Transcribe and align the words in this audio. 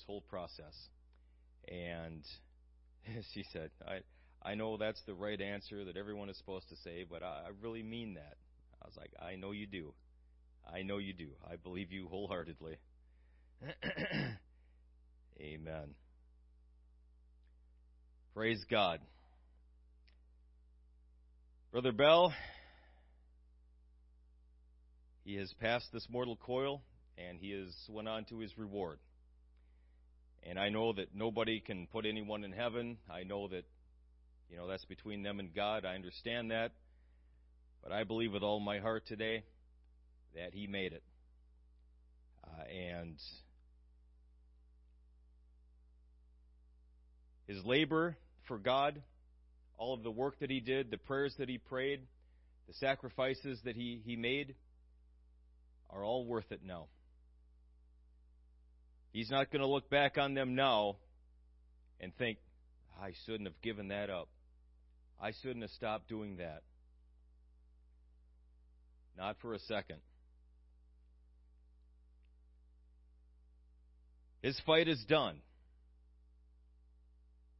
this 0.00 0.06
whole 0.06 0.22
process. 0.22 0.74
And 1.68 2.22
she 3.34 3.44
said, 3.52 3.70
I, 3.86 4.00
I 4.48 4.54
know 4.54 4.76
that's 4.76 5.00
the 5.06 5.14
right 5.14 5.40
answer 5.40 5.84
that 5.84 5.96
everyone 5.96 6.28
is 6.28 6.38
supposed 6.38 6.68
to 6.70 6.76
say, 6.76 7.04
but 7.08 7.22
I, 7.22 7.26
I 7.46 7.50
really 7.62 7.82
mean 7.82 8.14
that. 8.14 8.36
I 8.82 8.86
was 8.86 8.96
like, 8.96 9.12
I 9.20 9.36
know 9.36 9.52
you 9.52 9.66
do. 9.66 9.92
I 10.72 10.82
know 10.82 10.98
you 10.98 11.12
do. 11.12 11.28
I 11.50 11.56
believe 11.56 11.92
you 11.92 12.08
wholeheartedly. 12.08 12.76
Amen. 15.40 15.94
Praise 18.34 18.64
God. 18.70 19.00
Brother 21.72 21.92
Bell, 21.92 22.32
he 25.24 25.36
has 25.36 25.52
passed 25.60 25.86
this 25.92 26.06
mortal 26.10 26.36
coil 26.36 26.82
and 27.18 27.38
he 27.38 27.52
has 27.52 27.74
went 27.88 28.08
on 28.08 28.24
to 28.26 28.38
his 28.38 28.56
reward. 28.56 28.98
And 30.42 30.58
I 30.58 30.70
know 30.70 30.92
that 30.92 31.14
nobody 31.14 31.60
can 31.60 31.86
put 31.86 32.06
anyone 32.06 32.44
in 32.44 32.52
heaven. 32.52 32.96
I 33.10 33.24
know 33.24 33.48
that 33.48 33.64
you 34.50 34.56
know 34.56 34.66
that's 34.68 34.84
between 34.86 35.22
them 35.22 35.38
and 35.38 35.54
God. 35.54 35.84
I 35.84 35.94
understand 35.94 36.50
that. 36.50 36.72
But 37.82 37.92
I 37.92 38.04
believe 38.04 38.32
with 38.32 38.42
all 38.42 38.60
my 38.60 38.78
heart 38.78 39.06
today 39.06 39.44
that 40.34 40.52
he 40.52 40.66
made 40.66 40.92
it. 40.92 41.02
Uh, 42.44 42.64
and 42.64 43.16
his 47.46 47.64
labor 47.64 48.16
for 48.46 48.58
God, 48.58 49.00
all 49.78 49.94
of 49.94 50.02
the 50.02 50.10
work 50.10 50.38
that 50.40 50.50
he 50.50 50.60
did, 50.60 50.90
the 50.90 50.98
prayers 50.98 51.34
that 51.38 51.48
he 51.48 51.58
prayed, 51.58 52.00
the 52.68 52.74
sacrifices 52.74 53.58
that 53.64 53.76
he, 53.76 54.00
he 54.04 54.16
made, 54.16 54.54
are 55.90 56.04
all 56.04 56.24
worth 56.24 56.50
it 56.50 56.60
now. 56.64 56.86
He's 59.12 59.30
not 59.30 59.50
going 59.50 59.60
to 59.60 59.66
look 59.66 59.90
back 59.90 60.18
on 60.18 60.34
them 60.34 60.54
now 60.54 60.96
and 62.00 62.14
think, 62.16 62.38
I 63.00 63.12
shouldn't 63.24 63.48
have 63.48 63.60
given 63.62 63.88
that 63.88 64.10
up. 64.10 64.28
I 65.20 65.32
shouldn't 65.42 65.62
have 65.62 65.70
stopped 65.70 66.08
doing 66.08 66.36
that. 66.36 66.62
Not 69.16 69.36
for 69.42 69.54
a 69.54 69.58
second. 69.58 69.98
His 74.42 74.58
fight 74.64 74.88
is 74.88 75.04
done. 75.08 75.40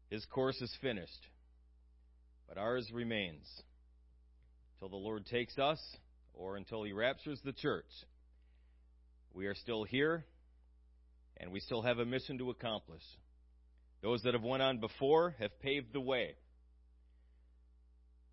His 0.08 0.24
course 0.26 0.60
is 0.60 0.74
finished. 0.80 1.26
But 2.48 2.58
ours 2.58 2.90
remains 2.92 3.46
till 4.78 4.88
the 4.88 4.96
Lord 4.96 5.26
takes 5.26 5.58
us 5.58 5.80
or 6.32 6.56
until 6.56 6.82
he 6.84 6.92
raptures 6.92 7.40
the 7.44 7.52
church. 7.52 7.90
We 9.34 9.46
are 9.46 9.54
still 9.54 9.84
here 9.84 10.24
and 11.40 11.50
we 11.50 11.58
still 11.60 11.82
have 11.82 11.98
a 11.98 12.04
mission 12.04 12.38
to 12.38 12.50
accomplish. 12.50 13.02
Those 14.02 14.22
that 14.22 14.34
have 14.34 14.42
went 14.42 14.62
on 14.62 14.78
before 14.78 15.34
have 15.40 15.58
paved 15.60 15.92
the 15.92 16.00
way. 16.00 16.34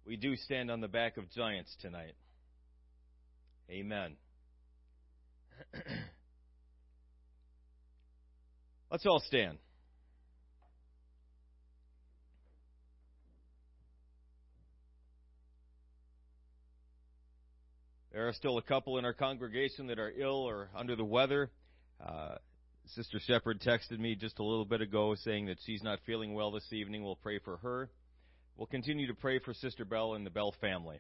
We 0.06 0.18
do 0.18 0.36
stand 0.36 0.70
on 0.70 0.82
the 0.82 0.88
back 0.88 1.18
of 1.18 1.32
giants 1.32 1.76
tonight. 1.82 2.14
Amen. 3.70 4.16
Let's 8.92 9.06
all 9.06 9.22
stand. 9.28 9.58
There 18.14 18.28
are 18.28 18.34
still 18.34 18.58
a 18.58 18.62
couple 18.62 18.98
in 18.98 19.06
our 19.06 19.14
congregation 19.14 19.88
that 19.88 20.00
are 20.00 20.12
ill 20.18 20.48
or 20.48 20.70
under 20.76 20.96
the 20.96 21.06
weather. 21.06 21.52
Uh, 22.04 22.36
Sister 22.90 23.20
Shepard 23.20 23.62
texted 23.62 24.00
me 24.00 24.16
just 24.16 24.40
a 24.40 24.44
little 24.44 24.66
bit 24.66 24.82
ago 24.82 25.16
saying 25.16 25.48
that 25.48 25.58
she's 25.66 25.84
not 25.84 26.00
feeling 26.06 26.34
well 26.34 26.52
this 26.52 26.72
evening. 26.72 27.04
We'll 27.04 27.16
pray 27.16 27.40
for 27.40 27.58
her. 27.58 27.90
We'll 28.56 28.68
continue 28.68 29.08
to 29.08 29.14
pray 29.14 29.40
for 29.40 29.54
Sister 29.54 29.86
Bell 29.86 30.14
and 30.14 30.26
the 30.26 30.32
Bell 30.32 30.54
family, 30.62 31.00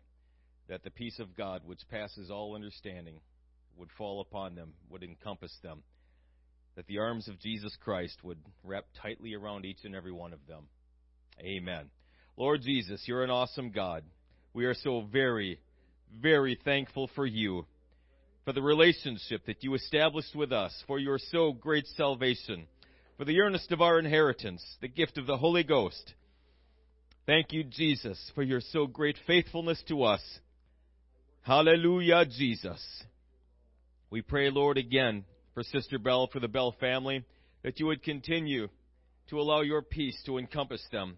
that 0.67 0.83
the 0.83 0.92
peace 0.92 1.20
of 1.20 1.36
God, 1.36 1.61
which 1.65 1.80
passes 1.89 2.30
all 2.30 2.55
understanding, 2.55 3.20
would 3.77 3.89
fall 3.98 4.21
upon 4.21 4.55
them, 4.55 4.73
would 4.89 5.03
encompass 5.03 5.55
them 5.64 5.83
that 6.77 6.86
the 6.86 6.99
arms 6.99 7.27
of 7.27 7.39
Jesus 7.39 7.75
Christ 7.83 8.23
would 8.23 8.37
wrap 8.64 8.86
tightly 9.02 9.33
around 9.33 9.65
each 9.65 9.83
and 9.83 9.95
every 9.95 10.11
one 10.11 10.31
of 10.31 10.39
them. 10.48 10.67
Amen. 11.42 11.89
Lord 12.37 12.61
Jesus, 12.61 13.02
you're 13.08 13.23
an 13.23 13.31
awesome 13.31 13.71
God. 13.71 14.04
We 14.54 14.65
are 14.65 14.75
so 14.75 15.02
very, 15.11 15.59
very 16.21 16.59
thankful 16.64 17.09
for 17.15 17.25
you, 17.25 17.65
for 18.47 18.53
the 18.53 18.61
relationship 18.61 19.45
that 19.45 19.61
you 19.61 19.73
established 19.73 20.33
with 20.33 20.53
us, 20.53 20.73
for 20.87 20.99
your 20.99 21.19
so 21.19 21.52
great 21.52 21.85
salvation, 21.97 22.65
for 23.17 23.25
the 23.25 23.41
earnest 23.41 23.73
of 23.73 23.81
our 23.81 23.99
inheritance, 23.99 24.63
the 24.80 24.87
gift 24.87 25.17
of 25.17 25.27
the 25.27 25.35
Holy 25.35 25.65
Ghost. 25.65 26.13
Thank 27.25 27.52
you, 27.52 27.65
Jesus, 27.65 28.31
for 28.36 28.43
your 28.43 28.61
so 28.61 28.87
great 28.87 29.17
faithfulness 29.27 29.83
to 29.89 30.03
us. 30.03 30.21
Hallelujah, 31.41 32.23
Jesus. 32.25 32.81
We 34.09 34.21
pray, 34.21 34.49
Lord, 34.49 34.77
again 34.77 35.25
for 35.53 35.63
Sister 35.63 35.99
Bell, 35.99 36.30
for 36.31 36.39
the 36.39 36.47
Bell 36.47 36.73
family, 36.80 37.25
that 37.63 37.81
you 37.81 37.87
would 37.87 38.02
continue 38.02 38.69
to 39.30 39.41
allow 39.41 39.59
your 39.59 39.81
peace 39.81 40.17
to 40.25 40.37
encompass 40.37 40.87
them, 40.89 41.17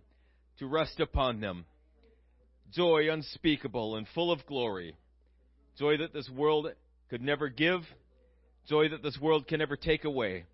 to 0.57 0.65
rest 0.65 0.99
upon 0.99 1.41
them. 1.41 1.65
Joy 2.73 3.07
unspeakable 3.11 3.97
and 3.97 4.07
full 4.15 4.31
of 4.31 4.47
glory. 4.47 4.95
Joy 5.77 5.97
that 5.97 6.11
this 6.11 6.27
world 6.27 6.69
could 7.09 7.21
never 7.21 7.49
give. 7.49 7.81
Joy 8.67 8.89
that 8.89 9.03
this 9.03 9.17
world 9.19 9.47
can 9.47 9.59
never 9.59 9.75
take 9.75 10.05
away. 10.05 10.45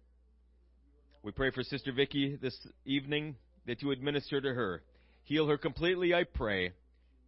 We 1.22 1.32
pray 1.32 1.52
for 1.52 1.64
Sister 1.64 1.92
Vicky 1.92 2.38
this 2.42 2.56
evening 2.86 3.36
that 3.66 3.82
you 3.82 3.92
administer 3.92 4.40
to 4.40 4.54
her. 4.54 4.84
Heal 5.24 5.48
her 5.48 5.58
completely, 5.58 6.14
I 6.14 6.24
pray. 6.24 6.72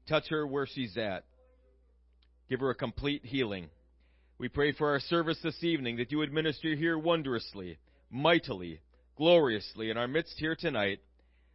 Touch 0.07 0.29
her 0.29 0.45
where 0.45 0.67
she's 0.67 0.95
at. 0.97 1.25
Give 2.49 2.59
her 2.61 2.69
a 2.69 2.75
complete 2.75 3.25
healing. 3.25 3.69
We 4.37 4.47
pray 4.47 4.71
for 4.71 4.91
our 4.91 4.99
service 4.99 5.39
this 5.43 5.63
evening 5.63 5.97
that 5.97 6.11
you 6.11 6.21
administer 6.21 6.75
here 6.75 6.97
wondrously, 6.97 7.79
mightily, 8.11 8.79
gloriously 9.17 9.89
in 9.89 9.97
our 9.97 10.07
midst 10.07 10.35
here 10.37 10.55
tonight, 10.55 10.99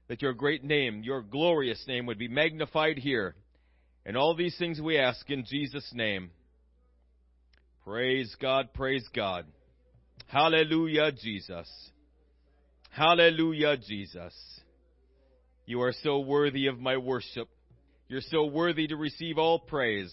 that 0.08 0.20
your 0.20 0.34
great 0.34 0.64
name, 0.64 1.02
your 1.02 1.22
glorious 1.22 1.82
name 1.86 2.06
would 2.06 2.18
be 2.18 2.28
magnified 2.28 2.98
here. 2.98 3.36
And 4.04 4.16
all 4.16 4.34
these 4.34 4.58
things 4.58 4.80
we 4.80 4.98
ask 4.98 5.30
in 5.30 5.44
Jesus' 5.48 5.90
name. 5.94 6.32
Praise 7.84 8.34
God, 8.40 8.72
praise 8.74 9.06
God. 9.14 9.44
Hallelujah, 10.28 11.10
Jesus. 11.10 11.68
Hallelujah, 12.90 13.76
Jesus. 13.76 14.34
You 15.66 15.82
are 15.82 15.92
so 16.02 16.20
worthy 16.20 16.68
of 16.68 16.78
my 16.78 16.96
worship. 16.96 17.48
You're 18.08 18.20
so 18.20 18.46
worthy 18.46 18.86
to 18.86 18.96
receive 18.96 19.36
all 19.38 19.58
praise. 19.58 20.12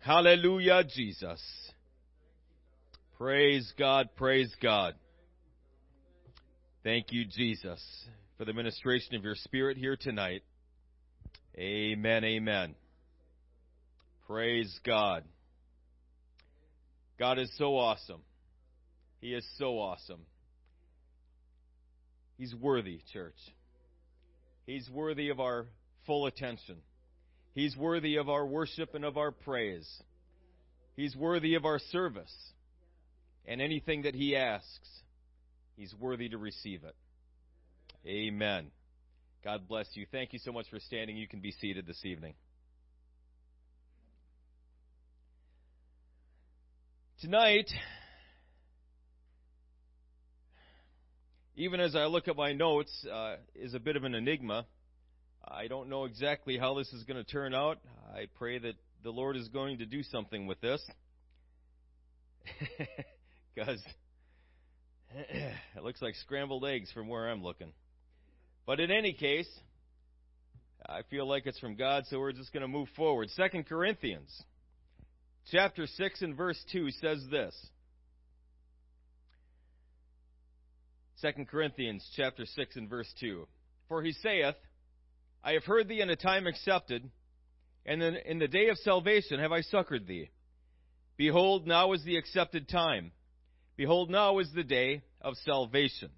Hallelujah, 0.00 0.84
Jesus. 0.84 1.42
Praise 3.18 3.72
God, 3.78 4.10
praise 4.16 4.54
God. 4.62 4.94
Thank 6.84 7.06
you, 7.10 7.24
Jesus, 7.24 7.82
for 8.36 8.44
the 8.44 8.52
ministration 8.52 9.16
of 9.16 9.24
your 9.24 9.34
Spirit 9.34 9.76
here 9.76 9.96
tonight. 9.96 10.42
Amen, 11.56 12.24
amen. 12.24 12.74
Praise 14.26 14.78
God. 14.84 15.24
God 17.18 17.38
is 17.38 17.50
so 17.56 17.76
awesome. 17.76 18.20
He 19.20 19.32
is 19.34 19.46
so 19.58 19.78
awesome. 19.78 20.20
He's 22.36 22.54
worthy, 22.54 23.00
church. 23.12 23.38
He's 24.66 24.88
worthy 24.90 25.28
of 25.28 25.40
our 25.40 25.66
full 26.06 26.26
attention. 26.26 26.76
He's 27.54 27.76
worthy 27.76 28.16
of 28.16 28.28
our 28.28 28.44
worship 28.44 28.94
and 28.94 29.04
of 29.04 29.16
our 29.16 29.30
praise. 29.30 29.88
He's 30.96 31.14
worthy 31.14 31.54
of 31.54 31.64
our 31.64 31.78
service. 31.90 32.34
And 33.46 33.60
anything 33.60 34.02
that 34.02 34.14
He 34.14 34.36
asks, 34.36 34.88
He's 35.76 35.94
worthy 35.98 36.28
to 36.28 36.38
receive 36.38 36.82
it. 36.84 36.94
Amen. 38.06 38.70
God 39.42 39.68
bless 39.68 39.86
you. 39.94 40.06
Thank 40.10 40.32
you 40.32 40.38
so 40.38 40.52
much 40.52 40.66
for 40.70 40.78
standing. 40.78 41.16
You 41.16 41.28
can 41.28 41.40
be 41.40 41.52
seated 41.52 41.86
this 41.86 42.04
evening. 42.04 42.34
Tonight, 47.20 47.70
even 51.56 51.80
as 51.80 51.94
I 51.94 52.06
look 52.06 52.26
at 52.26 52.36
my 52.36 52.52
notes, 52.52 52.90
uh, 53.10 53.36
is 53.54 53.72
a 53.72 53.78
bit 53.78 53.94
of 53.96 54.02
an 54.02 54.14
enigma. 54.14 54.66
I 55.46 55.68
don't 55.68 55.88
know 55.88 56.06
exactly 56.06 56.58
how 56.58 56.74
this 56.74 56.92
is 56.92 57.04
going 57.04 57.16
to 57.16 57.30
turn 57.30 57.54
out. 57.54 57.78
I 58.12 58.26
pray 58.34 58.58
that 58.58 58.74
the 59.04 59.10
Lord 59.10 59.36
is 59.36 59.48
going 59.48 59.78
to 59.78 59.86
do 59.86 60.02
something 60.02 60.46
with 60.46 60.60
this. 60.60 60.84
Because 63.54 63.80
it 65.14 65.84
looks 65.84 66.02
like 66.02 66.16
scrambled 66.16 66.64
eggs 66.64 66.90
from 66.90 67.06
where 67.06 67.30
I'm 67.30 67.40
looking. 67.40 67.72
But 68.66 68.80
in 68.80 68.90
any 68.90 69.12
case, 69.12 69.48
I 70.84 71.02
feel 71.08 71.28
like 71.28 71.46
it's 71.46 71.60
from 71.60 71.76
God, 71.76 72.02
so 72.10 72.18
we're 72.18 72.32
just 72.32 72.52
going 72.52 72.62
to 72.62 72.68
move 72.68 72.88
forward. 72.96 73.30
Second 73.30 73.66
Corinthians 73.66 74.42
chapter 75.50 75.86
6 75.86 76.22
and 76.22 76.36
verse 76.36 76.62
2 76.72 76.90
says 76.90 77.24
this. 77.30 77.54
2 81.22 81.44
Corinthians 81.46 82.06
chapter 82.16 82.44
6 82.44 82.76
and 82.76 82.88
verse 82.88 83.12
2. 83.20 83.46
For 83.88 84.02
he 84.02 84.12
saith, 84.12 84.56
I 85.42 85.52
have 85.52 85.64
heard 85.64 85.88
thee 85.88 86.00
in 86.00 86.10
a 86.10 86.16
time 86.16 86.46
accepted, 86.46 87.10
and 87.86 88.02
in, 88.02 88.38
the 88.38 88.48
day 88.48 88.68
of 88.68 88.78
salvation 88.78 89.38
have 89.40 89.52
I 89.52 89.60
succored 89.60 90.06
thee. 90.06 90.30
Behold, 91.16 91.66
now 91.66 91.92
is 91.92 92.02
the 92.04 92.16
accepted 92.16 92.68
time. 92.68 93.12
Behold, 93.76 94.10
now 94.10 94.38
is 94.38 94.50
the 94.54 94.64
day 94.64 95.02
of 95.20 95.34
salvation. 95.44 96.10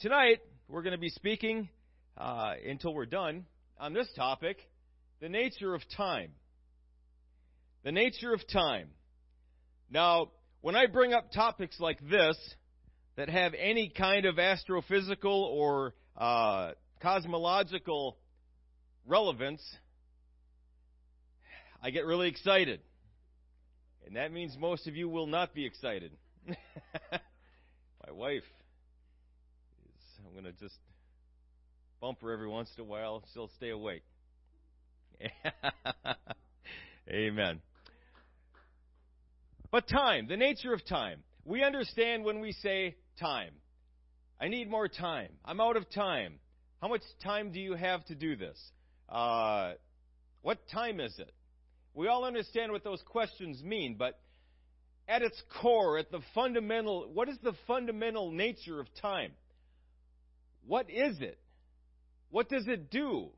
Tonight, 0.00 0.38
we're 0.68 0.82
going 0.82 0.92
to 0.92 0.98
be 0.98 1.08
speaking, 1.08 1.68
uh, 2.16 2.54
until 2.66 2.94
we're 2.94 3.06
done, 3.06 3.46
on 3.78 3.92
this 3.92 4.08
topic 4.16 4.58
the 5.20 5.28
nature 5.28 5.74
of 5.74 5.82
time. 5.96 6.30
The 7.88 7.92
nature 7.92 8.34
of 8.34 8.46
time. 8.46 8.90
Now, 9.90 10.32
when 10.60 10.76
I 10.76 10.88
bring 10.88 11.14
up 11.14 11.32
topics 11.32 11.80
like 11.80 11.98
this 12.06 12.36
that 13.16 13.30
have 13.30 13.54
any 13.58 13.88
kind 13.88 14.26
of 14.26 14.34
astrophysical 14.34 15.24
or 15.24 15.94
uh, 16.14 16.72
cosmological 17.00 18.18
relevance, 19.06 19.62
I 21.82 21.88
get 21.88 22.04
really 22.04 22.28
excited. 22.28 22.80
And 24.06 24.16
that 24.16 24.32
means 24.32 24.54
most 24.60 24.86
of 24.86 24.94
you 24.94 25.08
will 25.08 25.26
not 25.26 25.54
be 25.54 25.64
excited. 25.64 26.12
My 26.46 28.12
wife 28.12 28.44
is, 29.86 30.26
I'm 30.26 30.32
going 30.34 30.44
to 30.44 30.52
just 30.60 30.76
bump 32.02 32.20
her 32.20 32.34
every 32.34 32.48
once 32.48 32.68
in 32.76 32.82
a 32.82 32.86
while. 32.86 33.24
She'll 33.32 33.48
stay 33.56 33.70
awake. 33.70 34.04
Amen. 37.10 37.62
But 39.70 39.88
time, 39.88 40.28
the 40.28 40.36
nature 40.36 40.72
of 40.72 40.84
time. 40.86 41.22
We 41.44 41.62
understand 41.62 42.24
when 42.24 42.40
we 42.40 42.52
say 42.52 42.96
time. 43.20 43.52
I 44.40 44.48
need 44.48 44.70
more 44.70 44.88
time. 44.88 45.30
I'm 45.44 45.60
out 45.60 45.76
of 45.76 45.90
time. 45.90 46.38
How 46.80 46.88
much 46.88 47.02
time 47.22 47.52
do 47.52 47.58
you 47.58 47.74
have 47.74 48.04
to 48.06 48.14
do 48.14 48.36
this? 48.36 48.58
Uh, 49.08 49.72
what 50.42 50.58
time 50.72 51.00
is 51.00 51.18
it? 51.18 51.32
We 51.94 52.06
all 52.06 52.24
understand 52.24 52.70
what 52.70 52.84
those 52.84 53.02
questions 53.02 53.62
mean, 53.62 53.96
but 53.98 54.18
at 55.08 55.22
its 55.22 55.42
core, 55.60 55.98
at 55.98 56.10
the 56.10 56.20
fundamental, 56.34 57.10
what 57.12 57.28
is 57.28 57.36
the 57.42 57.54
fundamental 57.66 58.30
nature 58.30 58.78
of 58.78 58.86
time? 59.00 59.32
What 60.66 60.90
is 60.90 61.20
it? 61.20 61.38
What 62.30 62.48
does 62.48 62.68
it 62.68 62.90
do? 62.90 63.30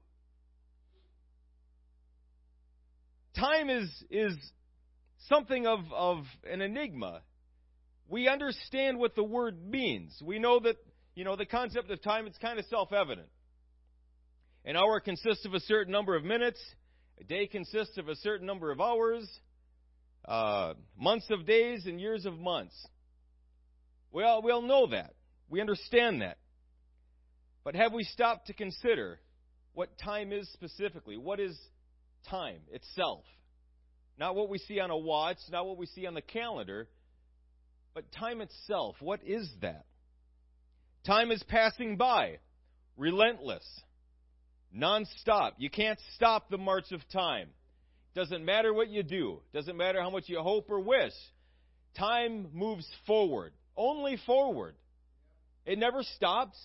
Time 3.37 3.71
is, 3.71 3.89
is 4.11 4.35
something 5.29 5.67
of, 5.67 5.81
of 5.93 6.25
an 6.51 6.61
enigma. 6.61 7.23
We 8.09 8.29
understand 8.29 8.99
what 8.99 9.15
the 9.15 9.25
word 9.25 9.65
means. 9.65 10.21
We 10.25 10.39
know 10.39 10.61
that, 10.61 10.77
you 11.15 11.25
know, 11.25 11.37
the 11.37 11.47
concept 11.47 11.91
of 11.91 12.03
time, 12.03 12.27
it's 12.27 12.39
kind 12.39 12.59
of 12.59 12.65
self 12.67 12.93
evident. 12.93 13.29
An 14.65 14.77
hour 14.77 15.01
consists 15.01 15.45
of 15.45 15.55
a 15.55 15.61
certain 15.61 15.93
number 15.93 16.17
of 16.17 16.25
minutes, 16.25 16.61
a 17.21 17.25
day 17.25 17.47
consists 17.47 17.97
of 17.99 18.09
a 18.09 18.17
certain 18.17 18.47
number 18.47 18.71
of 18.71 18.81
hours, 18.81 19.29
uh, 20.27 20.75
months 20.99 21.27
of 21.31 21.47
days, 21.47 21.87
and 21.87 22.01
years 22.01 22.27
of 22.27 22.39
months. 22.39 22.75
We 24.13 24.25
all, 24.25 24.43
we 24.43 24.51
all 24.51 24.63
know 24.63 24.89
that. 24.89 25.15
We 25.49 25.61
understand 25.61 26.23
that. 26.23 26.39
But 27.65 27.75
have 27.75 27.93
we 27.93 28.05
stopped 28.05 28.49
to 28.49 28.55
consider 28.55 29.19
what 29.73 29.97
time 29.99 30.33
is 30.33 30.49
specifically? 30.53 31.17
What 31.17 31.41
is 31.41 31.59
time 32.29 32.61
itself? 32.71 33.25
Not 34.21 34.37
what 34.37 34.51
we 34.51 34.59
see 34.59 34.79
on 34.81 34.91
a 34.91 34.99
watch, 34.99 35.39
not 35.51 35.67
what 35.67 35.79
we 35.79 35.87
see 35.87 36.07
on 36.07 36.13
the 36.13 36.21
calendar, 36.21 36.87
but 37.95 38.13
time 38.13 38.43
itself. 38.43 38.97
What 39.01 39.21
is 39.25 39.51
that? 39.63 39.87
Time 41.07 41.31
is 41.31 41.43
passing 41.45 41.97
by, 41.97 42.37
relentless, 42.99 43.65
nonstop. 44.77 45.53
You 45.57 45.71
can't 45.71 45.99
stop 46.17 46.51
the 46.51 46.59
march 46.59 46.93
of 46.93 47.01
time. 47.11 47.49
Doesn't 48.15 48.45
matter 48.45 48.75
what 48.75 48.91
you 48.91 49.03
do, 49.03 49.41
doesn't 49.55 49.79
matter 49.79 50.03
how 50.03 50.11
much 50.11 50.25
you 50.27 50.39
hope 50.41 50.71
or 50.71 50.81
wish. 50.81 51.15
Time 51.97 52.49
moves 52.53 52.87
forward, 53.07 53.55
only 53.75 54.19
forward. 54.27 54.75
It 55.65 55.79
never 55.79 56.03
stops, 56.03 56.59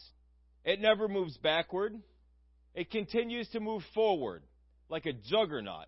it 0.66 0.81
never 0.81 1.07
moves 1.07 1.38
backward. 1.38 1.96
It 2.74 2.92
continues 2.92 3.48
to 3.52 3.62
move 3.62 3.84
forward 3.94 4.44
like 4.90 5.06
a 5.06 5.13
juggernaut 5.13 5.88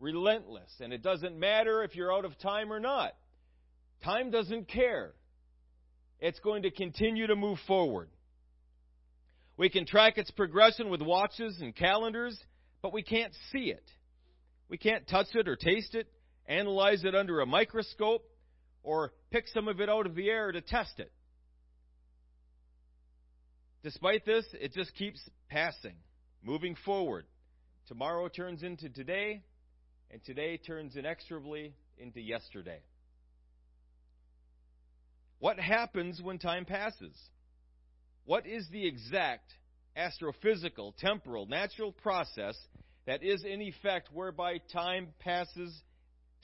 relentless. 0.00 0.70
And 0.80 0.92
it 0.92 1.02
doesn't 1.02 1.38
matter 1.38 1.82
if 1.82 1.94
you're 1.94 2.12
out 2.12 2.24
of 2.24 2.38
time 2.38 2.72
or 2.72 2.80
not. 2.80 3.12
Time 4.04 4.30
doesn't 4.30 4.68
care. 4.68 5.12
It's 6.20 6.38
going 6.40 6.62
to 6.62 6.70
continue 6.70 7.26
to 7.26 7.36
move 7.36 7.58
forward. 7.66 8.08
We 9.56 9.68
can 9.68 9.86
track 9.86 10.18
its 10.18 10.30
progression 10.30 10.90
with 10.90 11.00
watches 11.00 11.58
and 11.60 11.74
calendars, 11.74 12.38
but 12.82 12.92
we 12.92 13.02
can't 13.02 13.32
see 13.52 13.70
it. 13.70 13.90
We 14.68 14.78
can't 14.78 15.06
touch 15.08 15.28
it 15.34 15.48
or 15.48 15.56
taste 15.56 15.94
it, 15.94 16.08
analyze 16.46 17.04
it 17.04 17.14
under 17.14 17.40
a 17.40 17.46
microscope, 17.46 18.24
or 18.82 19.12
pick 19.30 19.48
some 19.48 19.68
of 19.68 19.80
it 19.80 19.88
out 19.88 20.06
of 20.06 20.14
the 20.14 20.28
air 20.28 20.52
to 20.52 20.60
test 20.60 20.98
it. 20.98 21.10
Despite 23.82 24.26
this, 24.26 24.44
it 24.52 24.72
just 24.72 24.94
keeps 24.94 25.20
passing, 25.48 25.94
moving 26.42 26.76
forward. 26.84 27.24
Tomorrow 27.88 28.28
turns 28.28 28.62
into 28.62 28.88
today, 28.88 29.42
and 30.10 30.22
today 30.24 30.56
turns 30.56 30.96
inexorably 30.96 31.74
into 31.98 32.20
yesterday. 32.20 32.80
What 35.38 35.58
happens 35.58 36.20
when 36.22 36.38
time 36.38 36.64
passes? 36.64 37.14
What 38.24 38.46
is 38.46 38.66
the 38.70 38.86
exact 38.86 39.52
astrophysical, 39.96 40.96
temporal, 40.96 41.46
natural 41.46 41.92
process 41.92 42.56
that 43.06 43.22
is 43.22 43.44
in 43.44 43.62
effect 43.62 44.08
whereby 44.12 44.58
time 44.72 45.08
passes, 45.20 45.74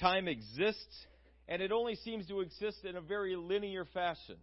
time 0.01 0.29
exists, 0.29 1.07
and 1.49 1.61
it 1.61 1.73
only 1.73 1.97
seems 1.97 2.27
to 2.29 2.41
exist 2.41 2.85
in 2.85 2.97
a 2.97 3.01
very 3.01 3.35
linear 3.35 3.85
fashion? 3.87 4.37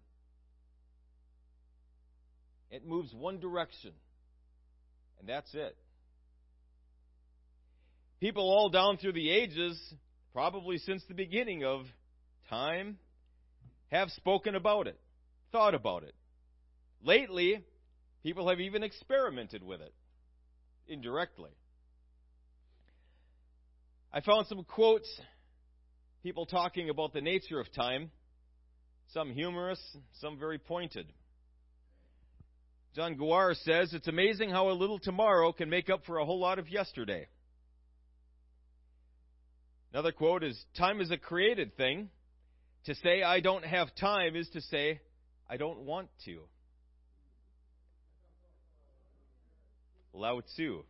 It 2.71 2.85
moves 2.85 3.13
one 3.13 3.39
direction, 3.39 3.91
and 5.19 5.27
that's 5.27 5.53
it. 5.53 5.75
People 8.19 8.43
all 8.43 8.69
down 8.69 8.97
through 8.97 9.13
the 9.13 9.29
ages, 9.29 9.79
probably 10.33 10.77
since 10.77 11.03
the 11.07 11.13
beginning 11.13 11.63
of 11.63 11.85
time, 12.49 12.97
have 13.91 14.09
spoken 14.11 14.55
about 14.55 14.87
it, 14.87 14.99
thought 15.51 15.73
about 15.73 16.03
it. 16.03 16.13
Lately, 17.01 17.63
people 18.21 18.49
have 18.49 18.59
even 18.59 18.83
experimented 18.83 19.63
with 19.63 19.81
it 19.81 19.93
indirectly. 20.87 21.51
I 24.11 24.21
found 24.21 24.47
some 24.47 24.63
quotes, 24.63 25.09
people 26.23 26.45
talking 26.45 26.89
about 26.89 27.13
the 27.13 27.21
nature 27.21 27.59
of 27.59 27.71
time, 27.71 28.11
some 29.13 29.31
humorous, 29.31 29.79
some 30.19 30.37
very 30.37 30.57
pointed. 30.57 31.07
John 32.95 33.15
Guare 33.15 33.55
says, 33.63 33.93
It's 33.93 34.07
amazing 34.07 34.49
how 34.49 34.69
a 34.69 34.73
little 34.73 34.99
tomorrow 34.99 35.53
can 35.53 35.69
make 35.69 35.89
up 35.89 36.05
for 36.05 36.17
a 36.17 36.25
whole 36.25 36.39
lot 36.39 36.59
of 36.59 36.67
yesterday. 36.69 37.27
Another 39.91 40.11
quote 40.11 40.43
is 40.43 40.59
Time 40.77 41.01
is 41.01 41.11
a 41.11 41.17
created 41.17 41.75
thing. 41.77 42.09
To 42.85 42.95
say 42.95 43.23
I 43.23 43.39
don't 43.39 43.65
have 43.65 43.93
time 43.95 44.35
is 44.35 44.47
to 44.49 44.61
say 44.61 45.01
I 45.49 45.57
don't 45.57 45.79
want 45.79 46.09
to. 46.25 46.41
Lao 50.13 50.41
Tzu. 50.41 50.83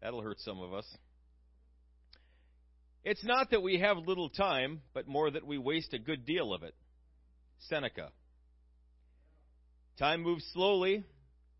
That'll 0.00 0.22
hurt 0.22 0.38
some 0.40 0.60
of 0.60 0.72
us. 0.72 0.86
It's 3.04 3.24
not 3.24 3.50
that 3.50 3.62
we 3.62 3.78
have 3.78 3.96
little 3.96 4.28
time, 4.28 4.82
but 4.92 5.08
more 5.08 5.30
that 5.30 5.46
we 5.46 5.58
waste 5.58 5.94
a 5.94 5.98
good 5.98 6.26
deal 6.26 6.52
of 6.52 6.62
it. 6.62 6.74
Seneca. 7.68 8.10
Time 9.98 10.22
moves 10.22 10.44
slowly, 10.52 11.04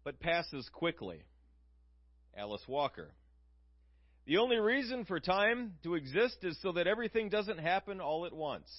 but 0.04 0.20
passes 0.20 0.68
quickly. 0.72 1.22
Alice 2.37 2.62
Walker. 2.68 3.12
The 4.28 4.37
only 4.37 4.58
reason 4.58 5.04
for 5.06 5.18
time 5.20 5.73
to 5.85 5.94
exist 5.94 6.37
is 6.42 6.61
so 6.61 6.73
that 6.73 6.87
everything 6.87 7.30
doesn't 7.30 7.61
happen 7.61 7.99
all 7.99 8.26
at 8.26 8.35
once. 8.35 8.70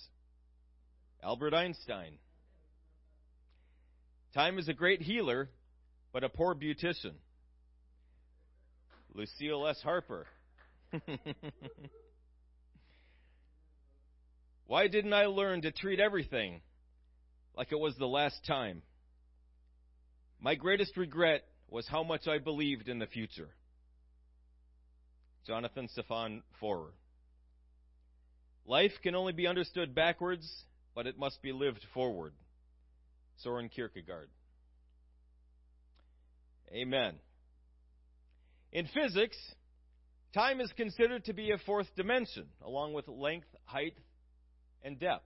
Albert 1.24 1.56
Einstein. 1.56 2.20
Time 4.36 4.60
is 4.60 4.70
a 4.70 4.76
great 4.76 5.02
healer, 5.02 5.50
but 6.14 6.24
a 6.24 6.30
poor 6.30 6.54
beautician. 6.54 7.14
Lucille 9.16 9.66
S. 9.66 9.82
Harper. 9.82 10.28
Why 14.68 14.88
didn't 14.88 15.14
I 15.14 15.26
learn 15.26 15.64
to 15.64 15.72
treat 15.72 16.00
everything 16.00 16.62
like 17.58 17.72
it 17.72 17.80
was 17.80 17.96
the 17.98 18.06
last 18.06 18.46
time? 18.46 18.84
My 20.40 20.54
greatest 20.54 20.96
regret 20.96 21.44
was 21.68 21.88
how 21.88 22.04
much 22.04 22.28
I 22.28 22.38
believed 22.38 22.88
in 22.88 23.00
the 23.00 23.08
future. 23.08 23.50
Jonathan 25.50 25.90
Safran 25.98 26.44
Forer. 26.62 26.92
Life 28.68 28.92
can 29.02 29.16
only 29.16 29.34
be 29.34 29.48
understood 29.48 29.96
backwards, 29.96 30.48
but 30.94 31.08
it 31.08 31.18
must 31.18 31.42
be 31.42 31.52
lived 31.52 31.84
forward. 31.92 32.34
Soren 33.38 33.68
Kierkegaard. 33.68 34.30
Amen. 36.72 37.16
In 38.72 38.88
physics, 38.94 39.38
time 40.36 40.62
is 40.62 40.72
considered 40.78 41.26
to 41.26 41.34
be 41.34 41.50
a 41.50 41.58
fourth 41.66 41.88
dimension, 41.96 42.46
along 42.64 42.94
with 42.94 43.08
length, 43.08 43.48
height, 43.66 43.98
and 44.84 45.00
depth. 45.00 45.26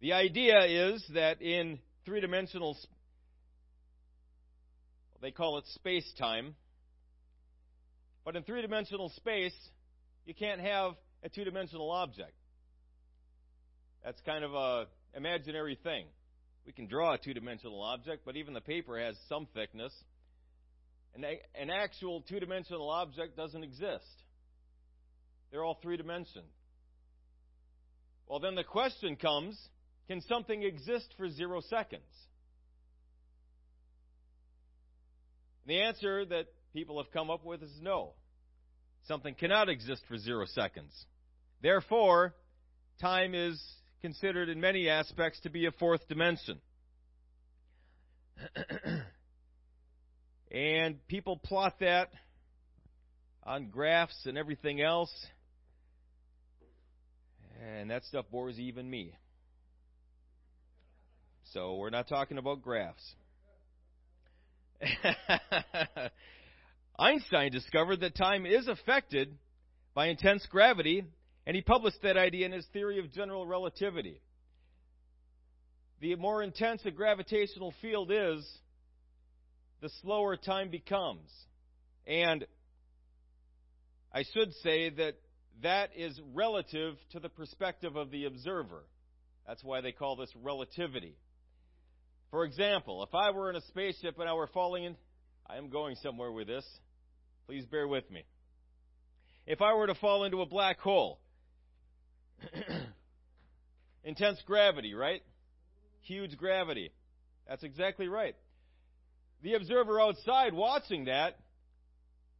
The 0.00 0.14
idea 0.14 0.64
is 0.64 1.08
that 1.14 1.40
in 1.40 1.78
three 2.04 2.20
dimensional, 2.20 2.76
they 5.22 5.30
call 5.30 5.58
it 5.58 5.64
space 5.74 6.12
time, 6.18 6.56
but 8.24 8.36
in 8.36 8.42
three 8.42 8.62
dimensional 8.62 9.10
space, 9.16 9.54
you 10.26 10.34
can't 10.34 10.60
have 10.60 10.92
a 11.22 11.28
two 11.28 11.44
dimensional 11.44 11.90
object. 11.90 12.34
That's 14.04 14.20
kind 14.22 14.44
of 14.44 14.54
a 14.54 14.86
imaginary 15.14 15.78
thing. 15.82 16.06
We 16.66 16.72
can 16.72 16.86
draw 16.86 17.14
a 17.14 17.18
two 17.18 17.34
dimensional 17.34 17.82
object, 17.82 18.22
but 18.24 18.36
even 18.36 18.54
the 18.54 18.60
paper 18.60 18.98
has 18.98 19.16
some 19.28 19.46
thickness. 19.54 19.92
An, 21.14 21.24
an 21.54 21.70
actual 21.70 22.22
two 22.22 22.40
dimensional 22.40 22.88
object 22.90 23.36
doesn't 23.36 23.64
exist. 23.64 24.04
They're 25.50 25.64
all 25.64 25.78
three 25.82 25.96
dimensional. 25.96 26.48
Well, 28.28 28.38
then 28.38 28.54
the 28.54 28.64
question 28.64 29.16
comes 29.16 29.58
can 30.06 30.20
something 30.22 30.62
exist 30.62 31.14
for 31.16 31.28
zero 31.30 31.60
seconds? 31.68 32.02
The 35.66 35.82
answer 35.82 36.24
that 36.24 36.46
people 36.72 37.02
have 37.02 37.12
come 37.12 37.30
up 37.30 37.44
with 37.44 37.62
is 37.62 37.72
no. 37.80 38.12
Something 39.06 39.34
cannot 39.34 39.68
exist 39.68 40.02
for 40.08 40.16
zero 40.18 40.46
seconds. 40.46 40.92
Therefore, 41.62 42.34
time 43.00 43.34
is 43.34 43.60
considered 44.00 44.48
in 44.48 44.60
many 44.60 44.88
aspects 44.88 45.40
to 45.40 45.50
be 45.50 45.66
a 45.66 45.72
fourth 45.72 46.06
dimension. 46.08 46.60
and 50.50 51.06
people 51.08 51.36
plot 51.36 51.74
that 51.80 52.10
on 53.44 53.68
graphs 53.68 54.26
and 54.26 54.38
everything 54.38 54.80
else. 54.80 55.12
And 57.62 57.90
that 57.90 58.04
stuff 58.04 58.24
bores 58.30 58.58
even 58.58 58.88
me. 58.88 59.12
So 61.52 61.76
we're 61.76 61.90
not 61.90 62.08
talking 62.08 62.38
about 62.38 62.62
graphs. 62.62 63.02
Einstein 67.00 67.50
discovered 67.50 68.00
that 68.00 68.14
time 68.14 68.44
is 68.44 68.68
affected 68.68 69.34
by 69.94 70.08
intense 70.08 70.46
gravity, 70.50 71.02
and 71.46 71.56
he 71.56 71.62
published 71.62 72.02
that 72.02 72.18
idea 72.18 72.44
in 72.44 72.52
his 72.52 72.66
theory 72.74 72.98
of 72.98 73.10
general 73.10 73.46
relativity. 73.46 74.20
The 76.00 76.14
more 76.16 76.42
intense 76.42 76.82
a 76.84 76.90
gravitational 76.90 77.72
field 77.80 78.12
is, 78.12 78.46
the 79.80 79.88
slower 80.02 80.36
time 80.36 80.68
becomes. 80.68 81.30
And 82.06 82.46
I 84.12 84.24
should 84.34 84.52
say 84.62 84.90
that 84.90 85.14
that 85.62 85.90
is 85.96 86.20
relative 86.34 86.96
to 87.12 87.20
the 87.20 87.30
perspective 87.30 87.96
of 87.96 88.10
the 88.10 88.26
observer. 88.26 88.84
That's 89.46 89.64
why 89.64 89.80
they 89.80 89.92
call 89.92 90.16
this 90.16 90.32
relativity. 90.42 91.16
For 92.30 92.44
example, 92.44 93.02
if 93.02 93.14
I 93.14 93.30
were 93.30 93.48
in 93.48 93.56
a 93.56 93.62
spaceship 93.62 94.18
and 94.18 94.28
I 94.28 94.34
were 94.34 94.48
falling 94.48 94.84
in, 94.84 94.96
I 95.48 95.56
am 95.56 95.70
going 95.70 95.96
somewhere 96.02 96.30
with 96.30 96.46
this. 96.46 96.64
Please 97.50 97.64
bear 97.64 97.88
with 97.88 98.08
me. 98.12 98.22
If 99.44 99.60
I 99.60 99.74
were 99.74 99.88
to 99.88 99.96
fall 99.96 100.22
into 100.22 100.40
a 100.40 100.46
black 100.46 100.78
hole, 100.78 101.18
intense 104.04 104.40
gravity, 104.46 104.94
right? 104.94 105.20
Huge 106.02 106.36
gravity. 106.36 106.92
That's 107.48 107.64
exactly 107.64 108.06
right. 108.06 108.36
The 109.42 109.54
observer 109.54 110.00
outside 110.00 110.54
watching 110.54 111.06
that, 111.06 111.40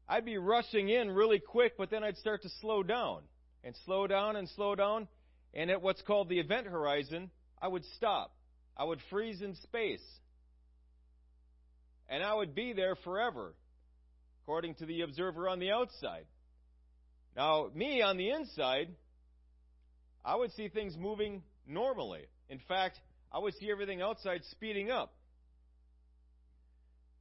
I'd 0.08 0.24
be 0.24 0.38
rushing 0.38 0.88
in 0.88 1.10
really 1.10 1.40
quick, 1.40 1.76
but 1.76 1.90
then 1.90 2.04
I'd 2.04 2.18
start 2.18 2.42
to 2.42 2.48
slow 2.60 2.84
down 2.84 3.22
and 3.64 3.74
slow 3.86 4.06
down 4.06 4.36
and 4.36 4.48
slow 4.50 4.76
down. 4.76 5.08
And 5.52 5.72
at 5.72 5.82
what's 5.82 6.02
called 6.02 6.28
the 6.28 6.38
event 6.38 6.68
horizon, 6.68 7.32
I 7.60 7.66
would 7.66 7.84
stop. 7.96 8.32
I 8.76 8.84
would 8.84 9.00
freeze 9.10 9.42
in 9.42 9.56
space. 9.56 10.06
And 12.08 12.22
I 12.22 12.32
would 12.32 12.54
be 12.54 12.74
there 12.74 12.94
forever 12.94 13.54
according 14.50 14.74
to 14.74 14.84
the 14.84 15.02
observer 15.02 15.48
on 15.48 15.60
the 15.60 15.70
outside. 15.70 16.24
Now, 17.36 17.70
me 17.72 18.02
on 18.02 18.16
the 18.16 18.30
inside, 18.30 18.88
I 20.24 20.34
would 20.34 20.50
see 20.54 20.66
things 20.66 20.96
moving 20.98 21.44
normally. 21.68 22.22
In 22.48 22.58
fact, 22.66 22.98
I 23.32 23.38
would 23.38 23.54
see 23.60 23.70
everything 23.70 24.02
outside 24.02 24.40
speeding 24.50 24.90
up. 24.90 25.14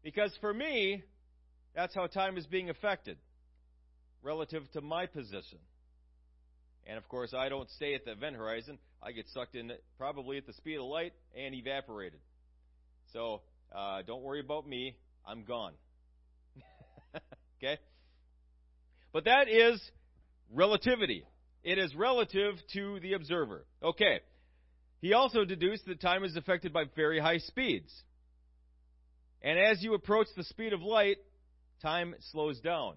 Because 0.02 0.36
for 0.42 0.52
me, 0.52 1.04
that's 1.76 1.94
how 1.94 2.08
time 2.08 2.36
is 2.36 2.48
being 2.48 2.72
affected 2.72 3.18
relative 4.24 4.64
to 4.72 4.82
my 4.82 5.06
position. 5.06 5.60
And 6.88 6.98
of 6.98 7.08
course, 7.10 7.32
I 7.38 7.48
don't 7.48 7.70
stay 7.76 7.94
at 7.94 8.06
the 8.06 8.14
event 8.14 8.38
horizon. 8.38 8.80
I 9.04 9.12
get 9.12 9.28
sucked 9.36 9.54
in 9.54 9.72
probably 10.00 10.38
at 10.38 10.48
the 10.48 10.54
speed 10.54 10.78
of 10.78 10.86
light 10.86 11.14
and 11.38 11.54
evaporated. 11.54 12.22
So 13.14 13.42
uh, 13.72 14.02
don't 14.02 14.24
worry 14.24 14.40
about 14.40 14.68
me. 14.68 14.96
I'm 15.28 15.44
gone. 15.44 15.74
Okay? 17.62 17.80
But 19.12 19.26
that 19.26 19.48
is 19.50 19.82
relativity. 20.54 21.24
It 21.64 21.78
is 21.78 21.94
relative 21.96 22.56
to 22.74 23.00
the 23.02 23.14
observer. 23.14 23.66
Okay. 23.84 24.20
He 25.02 25.14
also 25.14 25.46
deduced 25.46 25.86
that 25.88 26.02
time 26.02 26.24
is 26.24 26.36
affected 26.36 26.74
by 26.74 26.86
very 26.96 27.20
high 27.20 27.38
speeds. 27.38 27.92
And 29.42 29.58
as 29.58 29.82
you 29.82 29.94
approach 29.94 30.28
the 30.36 30.44
speed 30.44 30.74
of 30.74 30.82
light, 30.82 31.18
time 31.82 32.16
slows 32.32 32.60
down. 32.60 32.96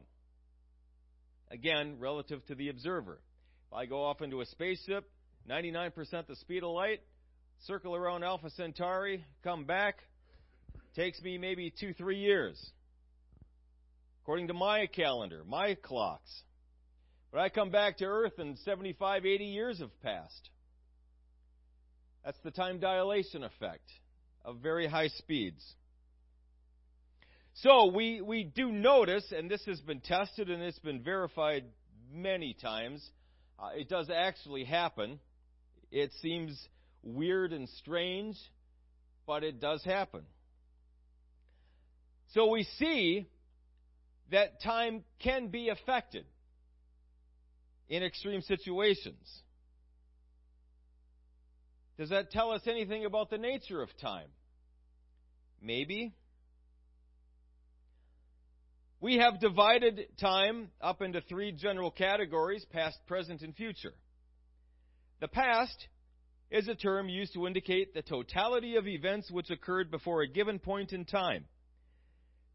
Again, 1.51 1.97
relative 1.99 2.45
to 2.47 2.55
the 2.55 2.71
observer. 2.71 3.21
If 3.69 3.77
I 3.77 3.87
go 3.87 4.05
off 4.05 4.21
into 4.21 4.41
a 4.41 4.47
spaceship, 4.47 5.09
99% 5.49 6.27
the 6.27 6.37
speed 6.37 6.65
of 6.65 6.71
light, 6.71 7.01
circle 7.67 7.95
around 7.95 8.25
Alpha 8.25 8.51
Centauri, 8.51 9.25
come 9.45 9.65
back, 9.65 9.99
takes 10.97 11.21
me 11.23 11.39
maybe 11.39 11.73
two, 11.79 11.93
three 11.95 12.19
years 12.19 12.59
according 14.23 14.49
to 14.49 14.55
my 14.55 14.87
calendar, 14.87 15.43
my 15.47 15.75
clocks. 15.75 16.31
But 17.33 17.41
I 17.41 17.49
come 17.49 17.71
back 17.71 17.99
to 17.99 18.05
Earth 18.05 18.39
and 18.39 18.57
75, 18.59 19.27
80 19.27 19.45
years 19.45 19.79
have 19.81 20.01
passed. 20.03 20.51
That's 22.25 22.39
the 22.45 22.53
time 22.53 22.79
dilation 22.79 23.43
effect 23.43 23.91
of 24.45 24.59
very 24.59 24.87
high 24.87 25.09
speeds. 25.09 25.65
So 27.55 27.87
we, 27.87 28.21
we 28.21 28.45
do 28.45 28.71
notice, 28.71 29.33
and 29.37 29.51
this 29.51 29.65
has 29.67 29.81
been 29.81 30.01
tested 30.01 30.49
and 30.51 30.63
it's 30.63 30.79
been 30.79 31.03
verified 31.03 31.65
many 32.13 32.55
times, 32.55 33.05
uh, 33.59 33.71
it 33.75 33.89
does 33.89 34.09
actually 34.09 34.65
happen. 34.65 35.19
It 35.91 36.13
seems 36.23 36.57
weird 37.03 37.53
and 37.53 37.69
strange, 37.81 38.37
but 39.27 39.43
it 39.43 39.61
does 39.61 39.83
happen. 39.85 40.23
So 42.35 42.51
we 42.51 42.65
see 42.79 43.27
that 44.31 44.63
time 44.63 45.05
can 45.23 45.49
be 45.49 45.69
affected 45.69 46.25
in 47.89 48.03
extreme 48.03 48.41
situations. 48.43 49.43
Does 51.99 52.11
that 52.11 52.31
tell 52.31 52.51
us 52.51 52.63
anything 52.67 53.05
about 53.05 53.31
the 53.31 53.39
nature 53.39 53.83
of 53.83 53.91
time? 54.01 54.29
Maybe. 55.61 56.15
We 59.01 59.19
have 59.19 59.41
divided 59.41 60.07
time 60.21 60.71
up 60.81 61.03
into 61.03 61.21
three 61.21 61.53
general 61.53 61.91
categories 61.91 62.65
past, 62.73 62.99
present, 63.07 63.43
and 63.43 63.55
future. 63.55 63.95
The 65.21 65.29
past 65.29 65.89
is 66.51 66.69
a 66.69 66.75
term 66.75 67.09
used 67.09 67.35
to 67.35 67.47
indicate 67.47 67.95
the 67.95 68.03
totality 68.03 68.77
of 68.77 68.87
events 68.87 69.31
which 69.31 69.51
occurred 69.51 69.91
before 69.91 70.23
a 70.23 70.29
given 70.29 70.59
point 70.59 70.93
in 70.93 71.05
time. 71.05 71.45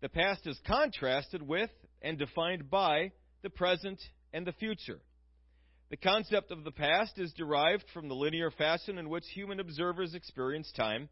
The 0.02 0.10
past 0.10 0.46
is 0.46 0.60
contrasted 0.68 1.42
with 1.42 1.72
and 2.02 2.18
defined 2.18 2.70
by 2.70 3.12
the 3.42 3.50
present 3.50 4.00
and 4.32 4.46
the 4.46 4.52
future. 4.54 5.00
The 5.90 5.98
concept 5.98 6.52
of 6.52 6.64
the 6.64 6.72
past 6.72 7.18
is 7.18 7.34
derived 7.34 7.86
from 7.94 8.08
the 8.08 8.16
linear 8.16 8.52
fashion 8.52 8.98
in 8.98 9.10
which 9.10 9.24
human 9.34 9.60
observers 9.60 10.14
experience 10.14 10.72
time 10.76 11.10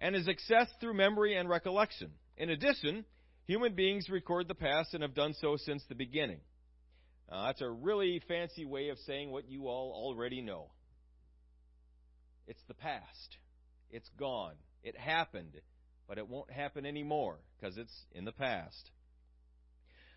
and 0.00 0.14
is 0.14 0.28
accessed 0.28 0.80
through 0.80 0.94
memory 0.94 1.36
and 1.36 1.48
recollection. 1.48 2.10
In 2.36 2.50
addition, 2.50 3.04
human 3.46 3.74
beings 3.74 4.10
record 4.10 4.48
the 4.48 4.54
past 4.54 4.92
and 4.92 5.02
have 5.02 5.14
done 5.14 5.34
so 5.40 5.56
since 5.56 5.82
the 5.88 5.94
beginning. 5.94 6.40
Now, 7.30 7.46
that's 7.46 7.62
a 7.62 7.70
really 7.70 8.20
fancy 8.26 8.64
way 8.64 8.88
of 8.90 8.98
saying 9.06 9.30
what 9.30 9.48
you 9.48 9.68
all 9.68 9.92
already 9.94 10.42
know. 10.42 10.70
It's 12.46 12.62
the 12.68 12.74
past. 12.74 13.38
It's 13.90 14.10
gone. 14.18 14.54
It 14.82 14.96
happened 14.98 15.60
but 16.08 16.18
it 16.18 16.28
won't 16.28 16.50
happen 16.50 16.86
anymore 16.86 17.38
because 17.58 17.76
it's 17.76 17.94
in 18.12 18.24
the 18.24 18.32
past. 18.32 18.90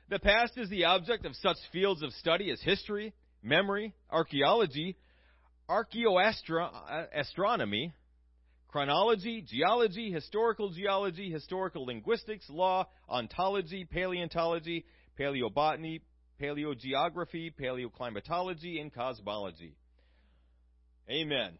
The 0.09 0.19
past 0.19 0.57
is 0.57 0.69
the 0.69 0.85
object 0.85 1.25
of 1.25 1.35
such 1.35 1.57
fields 1.71 2.01
of 2.01 2.11
study 2.13 2.49
as 2.51 2.61
history, 2.61 3.13
memory, 3.43 3.93
archaeology, 4.09 4.95
archaeoastronomy, 5.69 7.89
uh, 7.89 7.91
chronology, 8.69 9.43
geology, 9.45 10.11
historical 10.11 10.69
geology, 10.69 11.31
historical 11.31 11.85
linguistics, 11.85 12.49
law, 12.49 12.87
ontology, 13.09 13.85
paleontology, 13.85 14.85
paleobotany, 15.19 16.01
paleogeography, 16.41 17.51
paleoclimatology, 17.59 18.79
and 18.79 18.93
cosmology. 18.93 19.75
Amen. 21.09 21.57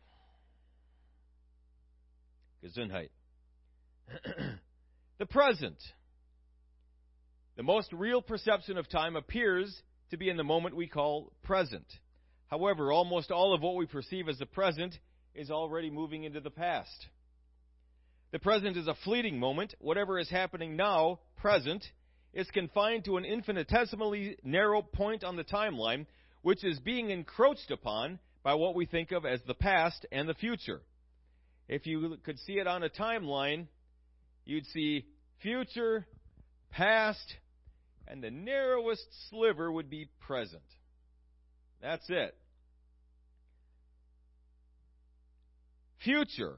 Gesundheit. 2.63 3.09
The 5.19 5.25
present. 5.25 5.77
The 7.55 7.63
most 7.63 7.91
real 7.91 8.21
perception 8.21 8.77
of 8.77 8.87
time 8.89 9.15
appears 9.15 9.81
to 10.11 10.17
be 10.17 10.29
in 10.29 10.37
the 10.37 10.43
moment 10.43 10.75
we 10.75 10.87
call 10.87 11.33
present. 11.43 11.85
However, 12.47 12.91
almost 12.91 13.31
all 13.31 13.53
of 13.53 13.61
what 13.61 13.75
we 13.75 13.85
perceive 13.85 14.29
as 14.29 14.37
the 14.37 14.45
present 14.45 14.97
is 15.35 15.51
already 15.51 15.89
moving 15.89 16.23
into 16.23 16.39
the 16.39 16.49
past. 16.49 17.07
The 18.31 18.39
present 18.39 18.77
is 18.77 18.87
a 18.87 18.95
fleeting 19.03 19.39
moment. 19.39 19.73
Whatever 19.79 20.19
is 20.19 20.29
happening 20.29 20.75
now, 20.75 21.19
present, 21.37 21.83
is 22.33 22.49
confined 22.51 23.05
to 23.05 23.17
an 23.17 23.25
infinitesimally 23.25 24.37
narrow 24.43 24.81
point 24.81 25.23
on 25.23 25.35
the 25.35 25.43
timeline, 25.43 26.05
which 26.41 26.63
is 26.63 26.79
being 26.79 27.09
encroached 27.09 27.71
upon 27.71 28.19
by 28.43 28.53
what 28.53 28.75
we 28.75 28.85
think 28.85 29.11
of 29.11 29.25
as 29.25 29.39
the 29.47 29.53
past 29.53 30.05
and 30.11 30.27
the 30.27 30.33
future. 30.33 30.81
If 31.67 31.85
you 31.85 32.17
could 32.23 32.39
see 32.39 32.53
it 32.53 32.67
on 32.67 32.83
a 32.83 32.89
timeline, 32.89 33.67
you'd 34.47 34.65
see 34.67 35.05
future, 35.41 36.05
past, 36.71 37.35
and 38.07 38.23
the 38.23 38.31
narrowest 38.31 39.05
sliver 39.29 39.71
would 39.71 39.89
be 39.89 40.09
present. 40.21 40.63
That's 41.81 42.09
it. 42.09 42.35
Future 46.03 46.55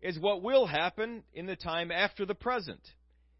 is 0.00 0.18
what 0.18 0.42
will 0.42 0.66
happen 0.66 1.24
in 1.32 1.46
the 1.46 1.56
time 1.56 1.90
after 1.90 2.24
the 2.24 2.34
present. 2.34 2.80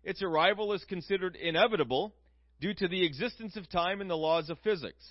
Its 0.03 0.23
arrival 0.23 0.73
is 0.73 0.85
considered 0.85 1.37
inevitable 1.37 2.15
due 2.61 2.75
to 2.75 2.89
the 2.89 3.05
existence 3.05 3.57
of 3.57 3.69
time 3.71 4.01
and 4.01 4.11
the 4.11 4.17
laws 4.17 4.51
of 4.51 4.59
physics. 4.61 5.05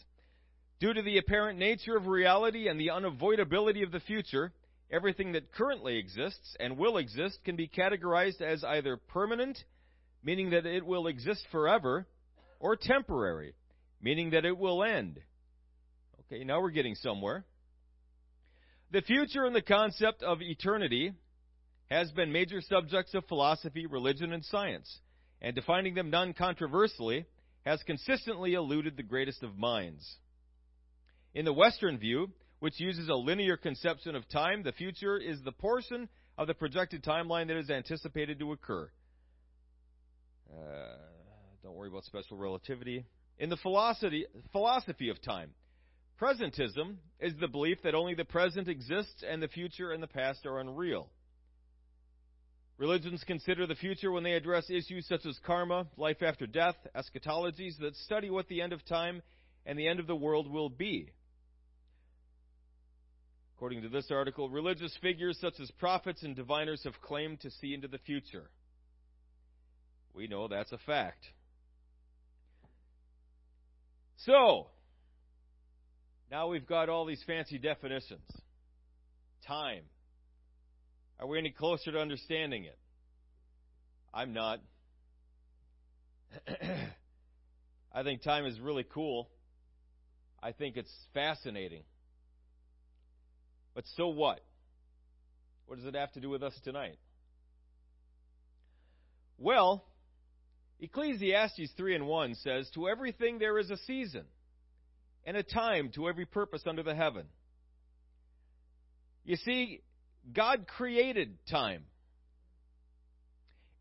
Due 0.79 0.93
to 0.93 1.01
the 1.01 1.17
apparent 1.17 1.57
nature 1.57 1.95
of 1.95 2.07
reality 2.07 2.67
and 2.67 2.79
the 2.79 2.87
unavoidability 2.87 3.83
of 3.83 3.91
the 3.91 3.99
future, 4.01 4.51
everything 4.93 5.31
that 5.31 5.51
currently 5.51 5.97
exists 5.97 6.55
and 6.59 6.77
will 6.77 6.97
exist 6.97 7.39
can 7.43 7.55
be 7.55 7.67
categorized 7.67 8.41
as 8.41 8.63
either 8.63 8.95
permanent, 8.95 9.57
meaning 10.23 10.51
that 10.51 10.65
it 10.65 10.85
will 10.85 11.07
exist 11.07 11.43
forever, 11.51 12.05
or 12.59 12.77
temporary, 12.77 13.53
meaning 14.01 14.29
that 14.29 14.45
it 14.45 14.57
will 14.57 14.83
end. 14.83 15.19
Okay, 16.21 16.43
now 16.43 16.61
we're 16.61 16.69
getting 16.69 16.95
somewhere. 16.95 17.43
The 18.91 19.01
future 19.01 19.45
and 19.45 19.55
the 19.55 19.61
concept 19.61 20.21
of 20.21 20.41
eternity 20.41 21.11
has 21.89 22.11
been 22.11 22.31
major 22.31 22.61
subjects 22.61 23.13
of 23.15 23.25
philosophy, 23.25 23.87
religion, 23.87 24.31
and 24.31 24.45
science, 24.45 24.99
and 25.41 25.55
defining 25.55 25.95
them 25.95 26.11
non 26.11 26.33
controversially 26.33 27.25
has 27.65 27.81
consistently 27.83 28.53
eluded 28.53 28.95
the 28.95 29.03
greatest 29.03 29.41
of 29.41 29.57
minds. 29.57 30.17
In 31.33 31.45
the 31.45 31.53
Western 31.53 31.97
view, 31.97 32.29
which 32.63 32.79
uses 32.79 33.09
a 33.09 33.13
linear 33.13 33.57
conception 33.57 34.15
of 34.15 34.25
time, 34.29 34.63
the 34.63 34.71
future 34.71 35.17
is 35.17 35.37
the 35.43 35.51
portion 35.51 36.07
of 36.37 36.47
the 36.47 36.53
projected 36.53 37.03
timeline 37.03 37.47
that 37.47 37.57
is 37.57 37.69
anticipated 37.69 38.39
to 38.39 38.53
occur. 38.53 38.89
Uh, 40.49 40.95
don't 41.61 41.75
worry 41.75 41.89
about 41.89 42.05
special 42.05 42.37
relativity. 42.37 43.03
In 43.37 43.49
the 43.49 43.57
philosophy, 43.57 44.25
philosophy 44.53 45.09
of 45.09 45.21
time, 45.21 45.49
presentism 46.21 46.95
is 47.19 47.33
the 47.37 47.49
belief 47.49 47.79
that 47.83 47.95
only 47.95 48.15
the 48.15 48.23
present 48.23 48.69
exists 48.69 49.25
and 49.29 49.43
the 49.43 49.49
future 49.49 49.91
and 49.91 50.01
the 50.01 50.07
past 50.07 50.45
are 50.45 50.61
unreal. 50.61 51.09
Religions 52.77 53.25
consider 53.27 53.67
the 53.67 53.75
future 53.75 54.09
when 54.09 54.23
they 54.23 54.35
address 54.35 54.69
issues 54.69 55.05
such 55.09 55.25
as 55.25 55.37
karma, 55.45 55.85
life 55.97 56.23
after 56.23 56.47
death, 56.47 56.77
eschatologies 56.95 57.77
that 57.81 57.93
study 58.05 58.29
what 58.29 58.47
the 58.47 58.61
end 58.61 58.71
of 58.71 58.85
time 58.85 59.21
and 59.65 59.77
the 59.77 59.89
end 59.89 59.99
of 59.99 60.07
the 60.07 60.15
world 60.15 60.49
will 60.49 60.69
be. 60.69 61.11
According 63.63 63.83
to 63.83 63.87
this 63.87 64.11
article, 64.11 64.49
religious 64.49 64.93
figures 65.01 65.37
such 65.39 65.53
as 65.61 65.71
prophets 65.79 66.21
and 66.23 66.35
diviners 66.35 66.83
have 66.83 66.99
claimed 66.99 67.39
to 67.39 67.49
see 67.49 67.73
into 67.73 67.87
the 67.87 67.97
future. 67.99 68.49
We 70.13 70.27
know 70.27 70.49
that's 70.49 70.73
a 70.73 70.77
fact. 70.79 71.23
So, 74.17 74.67
now 76.29 76.49
we've 76.49 76.67
got 76.67 76.89
all 76.89 77.05
these 77.05 77.23
fancy 77.25 77.57
definitions. 77.57 78.29
Time, 79.47 79.83
are 81.17 81.25
we 81.25 81.39
any 81.39 81.51
closer 81.51 81.93
to 81.93 81.99
understanding 81.99 82.65
it? 82.65 82.77
I'm 84.13 84.33
not. 84.33 84.59
I 87.93 88.03
think 88.03 88.23
time 88.23 88.45
is 88.45 88.59
really 88.59 88.85
cool. 88.93 89.29
I 90.41 90.51
think 90.51 90.75
it's 90.75 90.91
fascinating. 91.13 91.83
But 93.73 93.85
so 93.95 94.07
what? 94.07 94.39
What 95.65 95.77
does 95.77 95.85
it 95.85 95.95
have 95.95 96.11
to 96.13 96.19
do 96.19 96.29
with 96.29 96.43
us 96.43 96.53
tonight? 96.63 96.97
Well, 99.37 99.83
Ecclesiastes 100.79 101.71
3 101.77 101.95
and 101.95 102.07
1 102.07 102.35
says, 102.35 102.69
To 102.75 102.87
everything 102.87 103.39
there 103.39 103.57
is 103.57 103.71
a 103.71 103.77
season, 103.77 104.25
and 105.25 105.37
a 105.37 105.43
time 105.43 105.89
to 105.95 106.07
every 106.07 106.25
purpose 106.25 106.63
under 106.67 106.83
the 106.83 106.95
heaven. 106.95 107.25
You 109.25 109.37
see, 109.37 109.81
God 110.31 110.67
created 110.67 111.37
time. 111.49 111.85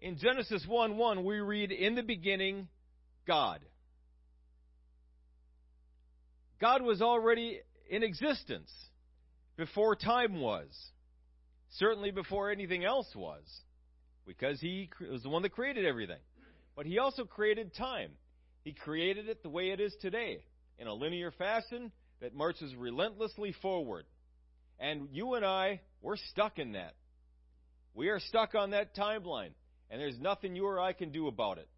In 0.00 0.18
Genesis 0.18 0.64
1 0.66 0.96
1, 0.96 1.24
we 1.24 1.40
read, 1.40 1.70
In 1.70 1.94
the 1.94 2.02
beginning, 2.02 2.68
God. 3.26 3.61
God 6.61 6.83
was 6.83 7.02
already 7.02 7.61
in 7.90 8.05
existence 8.05 8.70
before 9.56 9.96
time 9.96 10.40
was. 10.40 10.68
Certainly 11.76 12.10
before 12.10 12.50
anything 12.50 12.84
else 12.84 13.08
was. 13.14 13.44
Because 14.26 14.60
He 14.60 14.90
was 15.10 15.22
the 15.22 15.28
one 15.28 15.42
that 15.42 15.52
created 15.52 15.86
everything. 15.86 16.20
But 16.76 16.86
He 16.86 16.98
also 16.98 17.24
created 17.24 17.74
time. 17.74 18.10
He 18.64 18.72
created 18.72 19.28
it 19.28 19.42
the 19.42 19.48
way 19.48 19.70
it 19.70 19.80
is 19.80 19.94
today, 20.00 20.44
in 20.78 20.86
a 20.86 20.94
linear 20.94 21.32
fashion 21.32 21.90
that 22.20 22.34
marches 22.34 22.74
relentlessly 22.76 23.54
forward. 23.60 24.04
And 24.78 25.08
you 25.12 25.34
and 25.34 25.44
I, 25.44 25.80
we're 26.00 26.16
stuck 26.16 26.58
in 26.58 26.72
that. 26.72 26.94
We 27.94 28.08
are 28.08 28.20
stuck 28.20 28.54
on 28.54 28.70
that 28.70 28.96
timeline, 28.96 29.50
and 29.90 30.00
there's 30.00 30.18
nothing 30.18 30.56
you 30.56 30.66
or 30.66 30.80
I 30.80 30.92
can 30.92 31.10
do 31.10 31.26
about 31.26 31.58
it. 31.58 31.68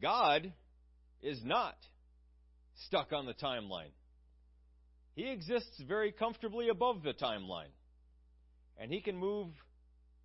God 0.00 0.52
is 1.22 1.40
not 1.42 1.76
stuck 2.86 3.12
on 3.12 3.26
the 3.26 3.34
timeline. 3.34 3.90
He 5.16 5.30
exists 5.30 5.82
very 5.88 6.12
comfortably 6.12 6.68
above 6.68 7.02
the 7.02 7.14
timeline. 7.14 7.72
And 8.78 8.92
he 8.92 9.00
can 9.00 9.16
move 9.16 9.48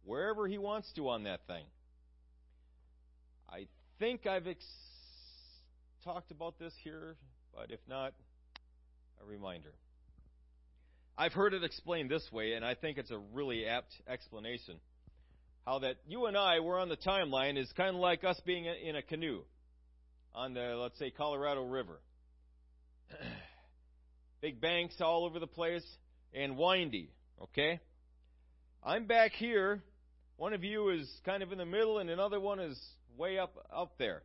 wherever 0.04 0.47
he 0.47 0.58
wants 0.58 0.91
to 0.97 1.08
on 1.10 1.23
that 1.23 1.47
thing. 1.47 1.63
I 3.49 3.67
think 3.99 4.27
I've 4.27 4.47
ex- 4.47 4.65
talked 6.04 6.32
about 6.32 6.60
this 6.60 6.73
here, 6.84 7.15
but 7.56 7.71
if 7.71 7.80
not, 7.88 8.13
a 9.23 9.25
reminder. 9.25 9.73
I've 11.17 11.34
heard 11.34 11.54
it 11.54 11.63
explained 11.63 12.12
this 12.12 12.27
way, 12.32 12.54
and 12.54 12.65
I 12.65 12.75
think 12.75 12.97
it's 12.97 13.12
a 13.12 13.19
really 13.34 13.65
apt 13.65 13.93
explanation. 14.10 14.75
How 15.65 15.80
that 15.80 15.95
you 16.06 16.25
and 16.25 16.36
I 16.36 16.60
were 16.60 16.80
on 16.80 16.89
the 16.89 16.97
timeline 16.97 17.58
is 17.58 17.71
kind 17.77 17.95
of 17.95 18.01
like 18.01 18.25
us 18.25 18.39
being 18.45 18.65
in 18.65 18.97
a 18.97 19.01
canoe 19.01 19.43
on 20.34 20.54
the, 20.54 20.75
let's 20.75 20.99
say, 20.99 21.12
Colorado 21.12 21.63
River. 21.63 21.99
Big 24.41 24.60
banks 24.60 24.95
all 24.99 25.25
over 25.25 25.39
the 25.39 25.47
place 25.47 25.86
and 26.34 26.58
windy, 26.58 27.12
okay? 27.43 27.80
I'm 28.84 29.06
back 29.06 29.34
here. 29.34 29.84
One 30.38 30.54
of 30.54 30.63
you 30.63 30.89
is 30.89 31.08
kind 31.25 31.43
of 31.43 31.51
in 31.51 31.60
the 31.60 31.65
middle, 31.65 31.99
and 31.99 32.10
another 32.10 32.39
one 32.39 32.60
is 32.60 32.80
way 33.15 33.38
up 33.38 33.54
up 33.71 33.99
there. 33.99 34.23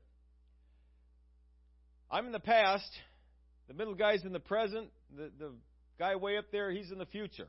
I'm 2.10 2.24
in 2.24 2.32
the 2.32 2.40
past, 2.40 2.88
the 3.68 3.74
middle 3.74 3.94
guy's 3.94 4.24
in 4.24 4.32
the 4.32 4.40
present. 4.40 4.88
The, 5.14 5.30
the 5.38 5.52
guy 5.98 6.16
way 6.16 6.38
up 6.38 6.46
there, 6.50 6.70
he's 6.70 6.90
in 6.90 6.98
the 6.98 7.06
future. 7.06 7.48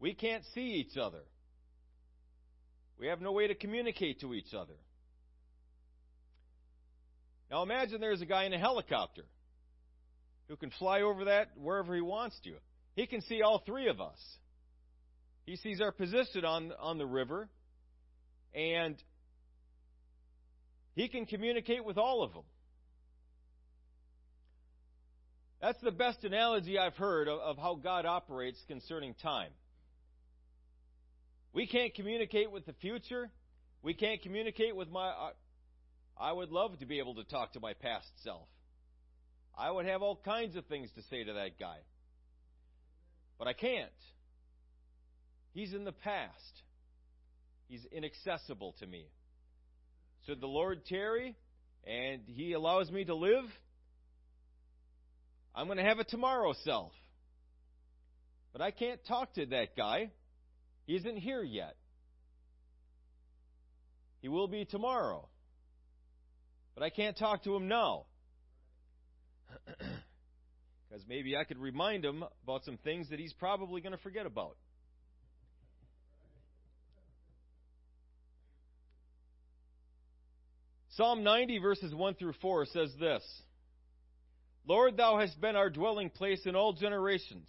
We 0.00 0.14
can't 0.14 0.42
see 0.54 0.84
each 0.84 0.96
other. 0.96 1.20
We 2.98 3.06
have 3.06 3.20
no 3.20 3.30
way 3.30 3.46
to 3.46 3.54
communicate 3.54 4.20
to 4.22 4.34
each 4.34 4.52
other. 4.54 4.74
Now 7.48 7.62
imagine 7.62 8.00
there's 8.00 8.22
a 8.22 8.26
guy 8.26 8.44
in 8.44 8.52
a 8.52 8.58
helicopter 8.58 9.22
who 10.50 10.56
can 10.56 10.70
fly 10.80 11.02
over 11.02 11.26
that 11.26 11.50
wherever 11.56 11.94
he 11.94 12.00
wants 12.00 12.36
to. 12.42 12.50
He 12.96 13.06
can 13.06 13.22
see 13.22 13.40
all 13.40 13.62
three 13.64 13.88
of 13.88 14.00
us. 14.00 14.18
He 15.46 15.54
sees 15.54 15.80
our 15.80 15.92
position 15.92 16.44
on, 16.44 16.72
on 16.80 16.98
the 16.98 17.06
river, 17.06 17.48
and 18.52 18.96
he 20.96 21.08
can 21.08 21.24
communicate 21.24 21.84
with 21.84 21.96
all 21.98 22.24
of 22.24 22.32
them. 22.32 22.42
That's 25.62 25.80
the 25.82 25.92
best 25.92 26.24
analogy 26.24 26.80
I've 26.80 26.96
heard 26.96 27.28
of, 27.28 27.38
of 27.38 27.56
how 27.56 27.76
God 27.76 28.04
operates 28.04 28.58
concerning 28.66 29.14
time. 29.22 29.50
We 31.52 31.68
can't 31.68 31.94
communicate 31.94 32.50
with 32.50 32.66
the 32.66 32.72
future. 32.80 33.30
We 33.84 33.94
can't 33.94 34.20
communicate 34.20 34.74
with 34.74 34.90
my. 34.90 35.06
I, 35.06 35.30
I 36.18 36.32
would 36.32 36.50
love 36.50 36.76
to 36.80 36.86
be 36.86 36.98
able 36.98 37.14
to 37.16 37.24
talk 37.24 37.52
to 37.52 37.60
my 37.60 37.74
past 37.74 38.08
self. 38.24 38.48
I 39.60 39.70
would 39.70 39.84
have 39.84 40.00
all 40.00 40.18
kinds 40.24 40.56
of 40.56 40.64
things 40.66 40.88
to 40.94 41.02
say 41.10 41.22
to 41.22 41.34
that 41.34 41.58
guy. 41.60 41.76
But 43.38 43.46
I 43.46 43.52
can't. 43.52 43.90
He's 45.52 45.74
in 45.74 45.84
the 45.84 45.92
past. 45.92 46.62
He's 47.68 47.84
inaccessible 47.92 48.74
to 48.80 48.86
me. 48.86 49.04
So 50.26 50.34
the 50.34 50.46
Lord 50.46 50.86
tarry 50.86 51.36
and 51.86 52.22
He 52.26 52.54
allows 52.54 52.90
me 52.90 53.04
to 53.04 53.14
live, 53.14 53.44
I'm 55.54 55.66
going 55.66 55.78
to 55.78 55.84
have 55.84 55.98
a 55.98 56.04
tomorrow 56.04 56.54
self. 56.64 56.92
But 58.54 58.62
I 58.62 58.70
can't 58.70 59.00
talk 59.06 59.34
to 59.34 59.44
that 59.46 59.76
guy. 59.76 60.10
He 60.86 60.96
isn't 60.96 61.18
here 61.18 61.42
yet. 61.42 61.76
He 64.22 64.28
will 64.28 64.48
be 64.48 64.64
tomorrow. 64.64 65.28
But 66.74 66.82
I 66.82 66.88
can't 66.88 67.16
talk 67.16 67.44
to 67.44 67.54
him 67.54 67.68
now. 67.68 68.06
Because 70.88 71.04
maybe 71.08 71.36
I 71.36 71.44
could 71.44 71.58
remind 71.58 72.04
him 72.04 72.24
about 72.42 72.64
some 72.64 72.76
things 72.78 73.10
that 73.10 73.20
he's 73.20 73.32
probably 73.32 73.80
going 73.80 73.92
to 73.92 74.02
forget 74.02 74.26
about. 74.26 74.56
Psalm 80.96 81.22
90, 81.22 81.58
verses 81.58 81.94
1 81.94 82.14
through 82.14 82.34
4 82.42 82.66
says 82.66 82.92
this 82.98 83.22
Lord, 84.66 84.96
thou 84.96 85.18
hast 85.18 85.40
been 85.40 85.56
our 85.56 85.70
dwelling 85.70 86.10
place 86.10 86.40
in 86.44 86.56
all 86.56 86.72
generations. 86.72 87.48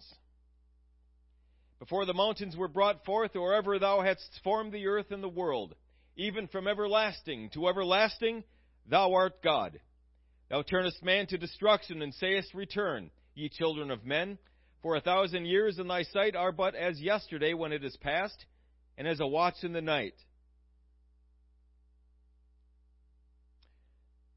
Before 1.80 2.06
the 2.06 2.14
mountains 2.14 2.56
were 2.56 2.68
brought 2.68 3.04
forth, 3.04 3.34
or 3.34 3.54
ever 3.54 3.80
thou 3.80 4.02
hadst 4.02 4.40
formed 4.44 4.72
the 4.72 4.86
earth 4.86 5.10
and 5.10 5.22
the 5.22 5.28
world, 5.28 5.74
even 6.16 6.46
from 6.46 6.68
everlasting 6.68 7.50
to 7.54 7.68
everlasting, 7.68 8.44
thou 8.88 9.14
art 9.14 9.42
God. 9.42 9.80
Thou 10.52 10.60
turnest 10.60 11.02
man 11.02 11.26
to 11.28 11.38
destruction, 11.38 12.02
and 12.02 12.12
sayest, 12.12 12.52
Return, 12.52 13.10
ye 13.34 13.48
children 13.48 13.90
of 13.90 14.04
men. 14.04 14.36
For 14.82 14.96
a 14.96 15.00
thousand 15.00 15.46
years 15.46 15.78
in 15.78 15.88
thy 15.88 16.02
sight 16.02 16.36
are 16.36 16.52
but 16.52 16.74
as 16.74 17.00
yesterday 17.00 17.54
when 17.54 17.72
it 17.72 17.82
is 17.82 17.96
past, 18.02 18.44
and 18.98 19.08
as 19.08 19.18
a 19.20 19.26
watch 19.26 19.54
in 19.62 19.72
the 19.72 19.80
night. 19.80 20.12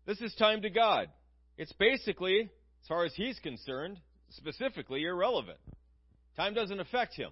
This 0.05 0.21
is 0.21 0.33
time 0.35 0.61
to 0.61 0.69
God. 0.69 1.09
It's 1.57 1.73
basically, 1.73 2.43
as 2.43 2.87
far 2.87 3.03
as 3.03 3.13
he's 3.15 3.37
concerned, 3.39 3.99
specifically 4.29 5.03
irrelevant. 5.03 5.59
Time 6.37 6.53
doesn't 6.53 6.79
affect 6.79 7.15
him. 7.15 7.31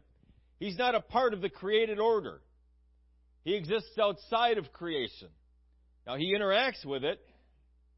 He's 0.59 0.77
not 0.77 0.93
a 0.93 0.99
part 0.99 1.33
of 1.33 1.39
the 1.39 1.49
created 1.49 1.99
order. 1.99 2.41
He 3.45 3.55
exists 3.55 3.97
outside 3.97 4.57
of 4.57 4.73
creation. 4.73 5.29
Now, 6.05 6.17
he 6.17 6.35
interacts 6.37 6.85
with 6.85 7.05
it, 7.05 7.21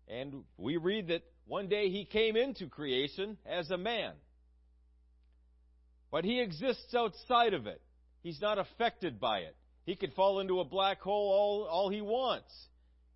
and 0.08 0.44
we 0.58 0.78
read 0.78 1.08
that 1.08 1.24
one 1.48 1.68
day 1.68 1.90
he 1.90 2.06
came 2.06 2.36
into 2.36 2.68
creation 2.68 3.38
as 3.46 3.70
a 3.72 3.78
man. 3.78 4.14
But 6.12 6.26
he 6.26 6.40
exists 6.40 6.94
outside 6.96 7.54
of 7.54 7.68
it. 7.68 7.82
He's 8.24 8.42
not 8.42 8.58
affected 8.58 9.20
by 9.20 9.40
it. 9.40 9.56
He 9.86 9.96
could 9.96 10.14
fall 10.14 10.40
into 10.40 10.60
a 10.60 10.66
black 10.66 11.02
hole 11.02 11.32
all, 11.32 11.68
all 11.70 11.90
he 11.90 12.02
wants, 12.02 12.52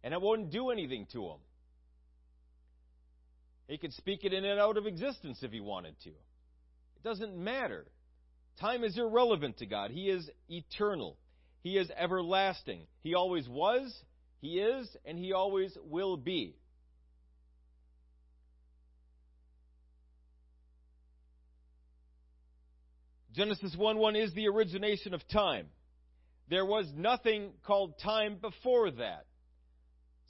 and 0.04 0.14
it 0.14 0.22
wouldn't 0.22 0.52
do 0.52 0.70
anything 0.70 1.08
to 1.14 1.26
him. 1.26 1.38
He 3.68 3.78
could 3.78 3.94
speak 3.94 4.24
it 4.24 4.34
in 4.34 4.46
and 4.46 4.60
out 4.60 4.78
of 4.78 4.86
existence 4.86 5.40
if 5.42 5.52
he 5.52 5.60
wanted 5.60 6.00
to. 6.04 6.10
It 6.10 7.04
doesn't 7.04 7.38
matter. 7.38 7.86
Time 8.60 8.84
is 8.84 8.98
irrelevant 8.98 9.58
to 9.60 9.66
God. 9.66 9.92
He 9.92 10.10
is 10.10 10.30
eternal. 10.50 11.18
He 11.62 11.78
is 11.78 11.90
everlasting. 11.98 12.82
He 13.02 13.16
always 13.16 13.48
was, 13.48 13.96
He 14.42 14.60
is, 14.60 14.90
and 15.06 15.18
He 15.18 15.34
always 15.34 15.78
will 15.84 16.18
be. 16.18 16.56
Genesis 23.36 23.76
1 23.78 23.98
1 23.98 24.16
is 24.16 24.34
the 24.34 24.48
origination 24.48 25.14
of 25.14 25.28
time. 25.28 25.68
There 26.50 26.66
was 26.66 26.88
nothing 26.96 27.52
called 27.66 28.00
time 28.04 28.38
before 28.42 28.90
that. 28.92 29.26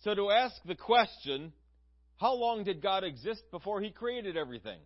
So 0.04 0.14
to 0.14 0.32
ask 0.32 0.56
the 0.66 0.76
question, 0.76 1.54
how 2.18 2.36
long 2.36 2.66
did 2.66 2.82
God 2.82 3.04
exist 3.04 3.44
before 3.52 3.82
He 3.82 3.92
created 3.92 4.36
everything? 4.36 4.80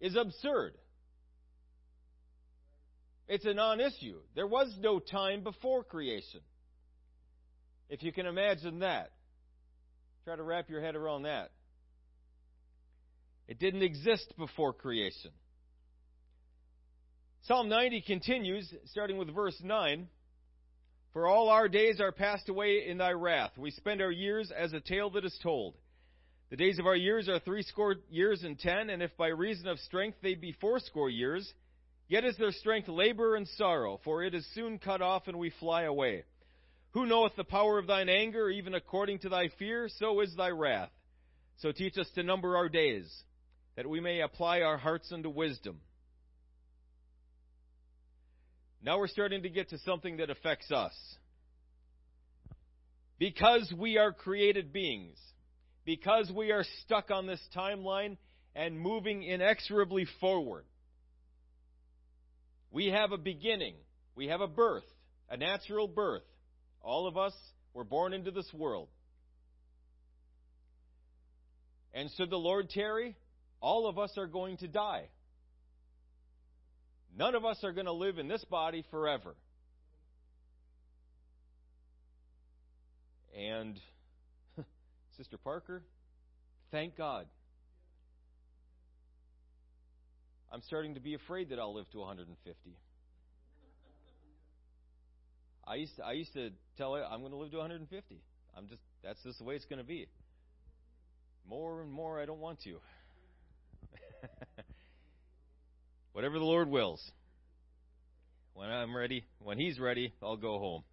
Is 0.00 0.16
absurd. 0.16 0.74
It's 3.28 3.44
a 3.44 3.54
non 3.54 3.80
issue. 3.80 4.18
There 4.34 4.46
was 4.46 4.74
no 4.80 4.98
time 4.98 5.42
before 5.42 5.84
creation. 5.84 6.40
If 7.88 8.02
you 8.02 8.12
can 8.12 8.26
imagine 8.26 8.80
that, 8.80 9.12
try 10.24 10.36
to 10.36 10.42
wrap 10.42 10.68
your 10.68 10.80
head 10.80 10.96
around 10.96 11.22
that. 11.22 11.50
It 13.48 13.58
didn't 13.58 13.82
exist 13.82 14.32
before 14.38 14.72
creation. 14.72 15.32
Psalm 17.44 17.70
90 17.70 18.02
continues, 18.02 18.72
starting 18.90 19.16
with 19.16 19.34
verse 19.34 19.56
9. 19.62 20.08
For 21.14 21.26
all 21.26 21.48
our 21.48 21.68
days 21.68 21.98
are 21.98 22.12
passed 22.12 22.50
away 22.50 22.86
in 22.86 22.98
thy 22.98 23.12
wrath. 23.12 23.52
We 23.56 23.70
spend 23.70 24.02
our 24.02 24.10
years 24.10 24.52
as 24.56 24.74
a 24.74 24.80
tale 24.80 25.08
that 25.10 25.24
is 25.24 25.36
told. 25.42 25.74
The 26.50 26.56
days 26.56 26.78
of 26.78 26.86
our 26.86 26.96
years 26.96 27.30
are 27.30 27.38
threescore 27.38 27.96
years 28.10 28.42
and 28.44 28.58
ten, 28.58 28.90
and 28.90 29.02
if 29.02 29.16
by 29.16 29.28
reason 29.28 29.68
of 29.68 29.78
strength 29.78 30.18
they 30.22 30.34
be 30.34 30.54
fourscore 30.60 31.08
years, 31.08 31.50
yet 32.08 32.24
is 32.24 32.36
their 32.36 32.52
strength 32.52 32.88
labor 32.88 33.36
and 33.36 33.48
sorrow, 33.48 34.00
for 34.04 34.22
it 34.22 34.34
is 34.34 34.46
soon 34.54 34.78
cut 34.78 35.00
off 35.00 35.26
and 35.26 35.38
we 35.38 35.50
fly 35.58 35.84
away. 35.84 36.24
Who 36.90 37.06
knoweth 37.06 37.36
the 37.36 37.44
power 37.44 37.78
of 37.78 37.86
thine 37.86 38.10
anger, 38.10 38.50
even 38.50 38.74
according 38.74 39.20
to 39.20 39.30
thy 39.30 39.48
fear, 39.58 39.88
so 39.88 40.20
is 40.20 40.34
thy 40.36 40.50
wrath. 40.50 40.90
So 41.58 41.72
teach 41.72 41.96
us 41.96 42.10
to 42.16 42.22
number 42.22 42.56
our 42.56 42.68
days, 42.68 43.10
that 43.76 43.88
we 43.88 44.00
may 44.00 44.20
apply 44.20 44.60
our 44.60 44.76
hearts 44.76 45.10
unto 45.10 45.30
wisdom. 45.30 45.80
Now 48.82 48.98
we're 48.98 49.08
starting 49.08 49.42
to 49.42 49.50
get 49.50 49.70
to 49.70 49.78
something 49.78 50.18
that 50.18 50.30
affects 50.30 50.70
us. 50.70 50.94
Because 53.18 53.72
we 53.76 53.98
are 53.98 54.12
created 54.12 54.72
beings, 54.72 55.18
because 55.84 56.30
we 56.34 56.52
are 56.52 56.64
stuck 56.84 57.10
on 57.10 57.26
this 57.26 57.40
timeline 57.54 58.16
and 58.54 58.80
moving 58.80 59.22
inexorably 59.22 60.06
forward, 60.20 60.64
we 62.70 62.86
have 62.86 63.12
a 63.12 63.18
beginning. 63.18 63.74
We 64.14 64.28
have 64.28 64.40
a 64.40 64.46
birth, 64.46 64.84
a 65.28 65.36
natural 65.36 65.88
birth. 65.88 66.22
All 66.82 67.06
of 67.06 67.16
us 67.16 67.34
were 67.74 67.84
born 67.84 68.12
into 68.12 68.30
this 68.30 68.50
world. 68.54 68.88
And 71.92 72.08
should 72.16 72.30
the 72.30 72.36
Lord 72.36 72.70
tarry, 72.70 73.16
all 73.60 73.88
of 73.88 73.98
us 73.98 74.12
are 74.16 74.26
going 74.26 74.56
to 74.58 74.68
die. 74.68 75.08
None 77.16 77.34
of 77.34 77.44
us 77.44 77.58
are 77.64 77.72
going 77.72 77.86
to 77.86 77.92
live 77.92 78.18
in 78.18 78.28
this 78.28 78.44
body 78.44 78.84
forever. 78.90 79.34
And, 83.36 83.78
Sister 85.16 85.36
Parker, 85.38 85.82
thank 86.70 86.96
God. 86.96 87.26
I'm 90.52 90.62
starting 90.62 90.94
to 90.94 91.00
be 91.00 91.14
afraid 91.14 91.50
that 91.50 91.58
I'll 91.58 91.74
live 91.74 91.88
to 91.90 91.98
150. 91.98 92.76
I 95.66 95.74
used 95.76 95.96
to, 95.96 96.04
I 96.04 96.12
used 96.12 96.32
to 96.32 96.50
tell 96.76 96.94
her 96.94 97.04
I'm 97.04 97.20
going 97.20 97.30
to 97.30 97.38
live 97.38 97.52
to 97.52 97.58
150. 97.58 98.20
I'm 98.56 98.66
just 98.66 98.80
that's 99.04 99.22
just 99.22 99.38
the 99.38 99.44
way 99.44 99.54
it's 99.54 99.64
going 99.66 99.78
to 99.78 99.84
be. 99.84 100.08
More 101.48 101.82
and 101.82 101.90
more 101.90 102.20
I 102.20 102.26
don't 102.26 102.40
want 102.40 102.60
to. 102.64 102.78
Whatever 106.20 106.38
the 106.38 106.44
Lord 106.44 106.68
wills. 106.68 107.00
When 108.52 108.68
I'm 108.68 108.94
ready, 108.94 109.24
when 109.38 109.58
He's 109.58 109.80
ready, 109.80 110.12
I'll 110.22 110.36
go 110.36 110.58
home. 110.58 110.84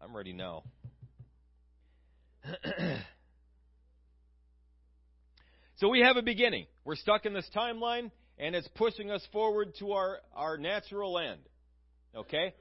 I'm 0.00 0.16
ready 0.16 0.32
now. 0.32 0.62
so 5.76 5.90
we 5.90 6.00
have 6.00 6.16
a 6.16 6.22
beginning. 6.22 6.68
We're 6.86 6.96
stuck 6.96 7.26
in 7.26 7.34
this 7.34 7.46
timeline, 7.54 8.10
and 8.38 8.54
it's 8.54 8.66
pushing 8.76 9.10
us 9.10 9.22
forward 9.30 9.74
to 9.80 9.92
our, 9.92 10.20
our 10.34 10.56
natural 10.56 11.18
end. 11.18 11.40
Okay? 12.16 12.54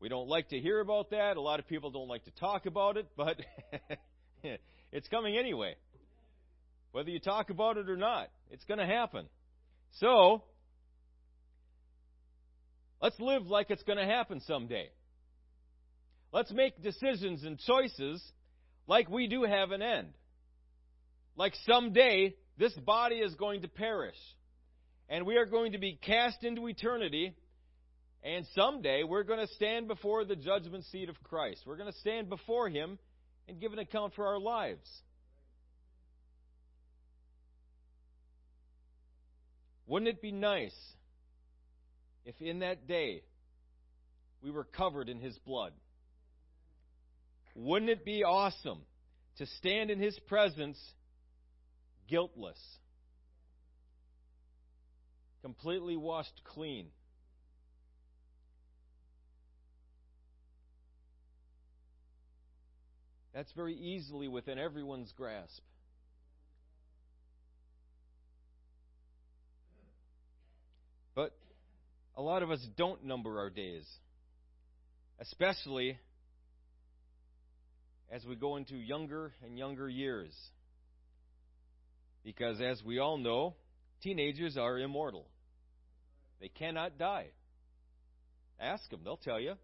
We 0.00 0.08
don't 0.08 0.28
like 0.28 0.48
to 0.48 0.58
hear 0.58 0.80
about 0.80 1.10
that. 1.10 1.36
A 1.36 1.42
lot 1.42 1.60
of 1.60 1.68
people 1.68 1.90
don't 1.90 2.08
like 2.08 2.24
to 2.24 2.30
talk 2.40 2.64
about 2.64 2.96
it, 2.96 3.06
but 3.18 3.36
it's 4.92 5.08
coming 5.08 5.36
anyway. 5.36 5.74
Whether 6.92 7.10
you 7.10 7.20
talk 7.20 7.50
about 7.50 7.76
it 7.76 7.90
or 7.90 7.98
not, 7.98 8.30
it's 8.50 8.64
going 8.64 8.78
to 8.78 8.86
happen. 8.86 9.28
So, 9.92 10.42
let's 13.00 13.18
live 13.18 13.46
like 13.46 13.70
it's 13.70 13.82
going 13.84 13.98
to 13.98 14.04
happen 14.04 14.40
someday. 14.40 14.90
Let's 16.32 16.52
make 16.52 16.82
decisions 16.82 17.44
and 17.44 17.58
choices 17.58 18.22
like 18.86 19.08
we 19.08 19.26
do 19.26 19.44
have 19.44 19.70
an 19.70 19.82
end. 19.82 20.08
like 21.36 21.54
someday 21.66 22.34
this 22.58 22.72
body 22.74 23.16
is 23.16 23.34
going 23.34 23.62
to 23.62 23.68
perish. 23.68 24.16
And 25.08 25.24
we 25.26 25.36
are 25.36 25.46
going 25.46 25.72
to 25.72 25.78
be 25.78 25.98
cast 26.02 26.42
into 26.42 26.66
eternity. 26.66 27.34
And 28.24 28.44
someday 28.54 29.02
we're 29.04 29.22
going 29.22 29.46
to 29.46 29.54
stand 29.54 29.86
before 29.88 30.24
the 30.24 30.36
judgment 30.36 30.84
seat 30.86 31.08
of 31.08 31.22
Christ. 31.22 31.62
We're 31.66 31.76
going 31.76 31.92
to 31.92 31.98
stand 31.98 32.28
before 32.28 32.68
Him 32.68 32.98
and 33.48 33.60
give 33.60 33.72
an 33.72 33.78
account 33.78 34.14
for 34.14 34.26
our 34.26 34.40
lives. 34.40 34.88
Wouldn't 39.86 40.08
it 40.08 40.20
be 40.20 40.32
nice 40.32 40.74
if 42.24 42.34
in 42.40 42.58
that 42.58 42.88
day 42.88 43.22
we 44.42 44.50
were 44.50 44.64
covered 44.64 45.08
in 45.08 45.20
His 45.20 45.38
blood? 45.38 45.72
Wouldn't 47.54 47.90
it 47.90 48.04
be 48.04 48.24
awesome 48.24 48.80
to 49.38 49.46
stand 49.58 49.90
in 49.90 50.00
His 50.00 50.18
presence 50.26 50.78
guiltless, 52.08 52.58
completely 55.42 55.96
washed 55.96 56.40
clean? 56.44 56.88
That's 63.32 63.52
very 63.52 63.74
easily 63.74 64.28
within 64.28 64.58
everyone's 64.58 65.12
grasp. 65.12 65.62
But 71.14 71.34
a 72.16 72.22
lot 72.22 72.42
of 72.42 72.50
us 72.50 72.64
don't 72.76 73.04
number 73.04 73.38
our 73.38 73.50
days, 73.50 73.86
especially 75.20 75.98
as 78.10 78.24
we 78.24 78.36
go 78.36 78.56
into 78.56 78.76
younger 78.76 79.32
and 79.44 79.58
younger 79.58 79.88
years. 79.88 80.32
Because 82.24 82.60
as 82.60 82.82
we 82.82 82.98
all 82.98 83.18
know, 83.18 83.54
teenagers 84.02 84.56
are 84.56 84.78
immortal. 84.78 85.26
They 86.40 86.48
cannot 86.48 86.98
die. 86.98 87.28
Ask 88.58 88.88
them, 88.90 89.00
they'll 89.04 89.16
tell 89.16 89.40
you. 89.40 89.54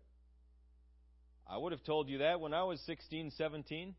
I 1.48 1.56
would 1.56 1.72
have 1.72 1.84
told 1.84 2.08
you 2.08 2.18
that 2.18 2.40
when 2.40 2.54
I 2.54 2.64
was 2.64 2.80
16, 2.86 3.32
17. 3.36 3.94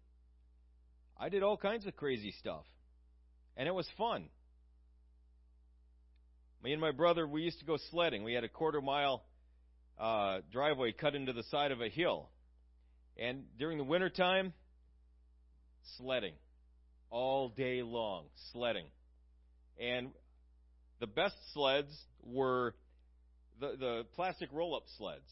I 1.19 1.29
did 1.29 1.43
all 1.43 1.57
kinds 1.57 1.85
of 1.85 1.95
crazy 1.95 2.33
stuff. 2.39 2.65
And 3.55 3.67
it 3.67 3.73
was 3.73 3.87
fun. 3.97 4.29
Me 6.63 6.71
and 6.71 6.79
my 6.79 6.91
brother, 6.91 7.27
we 7.27 7.41
used 7.41 7.59
to 7.59 7.65
go 7.65 7.77
sledding. 7.91 8.23
We 8.23 8.33
had 8.33 8.45
a 8.45 8.49
quarter 8.49 8.79
mile 8.79 9.21
uh, 9.99 10.39
driveway 10.49 10.93
cut 10.93 11.13
into 11.13 11.33
the 11.33 11.43
side 11.43 11.71
of 11.71 11.81
a 11.81 11.89
hill. 11.89 12.29
And 13.17 13.43
during 13.59 13.77
the 13.77 13.83
wintertime, 13.83 14.53
sledding. 15.97 16.35
All 17.09 17.49
day 17.49 17.83
long, 17.83 18.27
sledding. 18.53 18.85
And 19.77 20.11
the 21.01 21.07
best 21.07 21.35
sleds 21.53 21.93
were 22.23 22.73
the, 23.59 23.75
the 23.77 24.03
plastic 24.15 24.47
roll 24.53 24.73
up 24.73 24.83
sleds. 24.97 25.29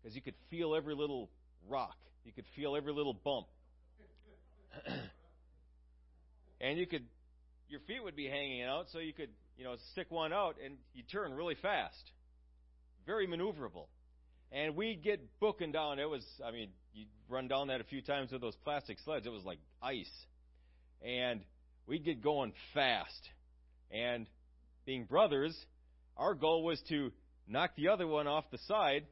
Because 0.00 0.14
you 0.14 0.22
could 0.22 0.36
feel 0.48 0.76
every 0.76 0.94
little 0.94 1.28
rock, 1.68 1.96
you 2.24 2.30
could 2.30 2.44
feel 2.54 2.76
every 2.76 2.92
little 2.92 3.14
bump. 3.14 3.46
and 6.60 6.78
you 6.78 6.86
could, 6.86 7.04
your 7.68 7.80
feet 7.80 8.02
would 8.04 8.14
be 8.14 8.28
hanging 8.28 8.62
out, 8.62 8.86
so 8.92 9.00
you 9.00 9.12
could, 9.12 9.30
you 9.56 9.64
know, 9.64 9.76
stick 9.92 10.10
one 10.10 10.32
out 10.32 10.56
and 10.64 10.76
you 10.94 11.02
turn 11.02 11.32
really 11.34 11.56
fast. 11.60 12.12
Very 13.06 13.26
maneuverable. 13.26 13.86
And 14.52 14.76
we'd 14.76 15.02
get 15.02 15.20
booking 15.40 15.72
down. 15.72 15.98
It 15.98 16.08
was, 16.08 16.24
I 16.46 16.50
mean, 16.50 16.68
you'd 16.92 17.08
run 17.28 17.48
down 17.48 17.68
that 17.68 17.80
a 17.80 17.84
few 17.84 18.02
times 18.02 18.32
with 18.32 18.40
those 18.40 18.56
plastic 18.64 18.98
sleds. 19.04 19.26
It 19.26 19.32
was 19.32 19.44
like 19.44 19.58
ice. 19.82 20.10
And 21.02 21.40
we'd 21.86 22.04
get 22.04 22.22
going 22.22 22.52
fast. 22.74 23.28
And 23.90 24.26
being 24.84 25.04
brothers, 25.04 25.56
our 26.16 26.34
goal 26.34 26.62
was 26.64 26.80
to 26.88 27.12
knock 27.48 27.72
the 27.76 27.88
other 27.88 28.06
one 28.06 28.26
off 28.26 28.44
the 28.50 28.58
side 28.66 29.04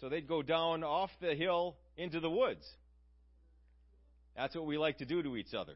so 0.00 0.08
they'd 0.08 0.28
go 0.28 0.42
down 0.42 0.82
off 0.82 1.10
the 1.20 1.34
hill 1.34 1.76
into 1.96 2.20
the 2.20 2.30
woods. 2.30 2.66
That's 4.36 4.54
what 4.54 4.66
we 4.66 4.76
like 4.76 4.98
to 4.98 5.04
do 5.04 5.22
to 5.22 5.36
each 5.36 5.54
other. 5.54 5.74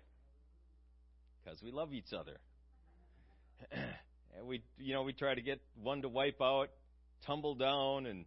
Because 1.43 1.63
we 1.63 1.71
love 1.71 1.93
each 1.93 2.13
other. 2.13 2.39
and 3.73 4.47
we, 4.47 4.63
you 4.79 4.95
know, 4.95 5.03
we 5.03 5.13
try 5.13 5.35
to 5.35 5.41
get 5.41 5.61
one 5.83 6.03
to 6.03 6.09
wipe 6.09 6.41
out, 6.41 6.71
tumble 7.27 7.55
down, 7.55 8.07
and 8.07 8.25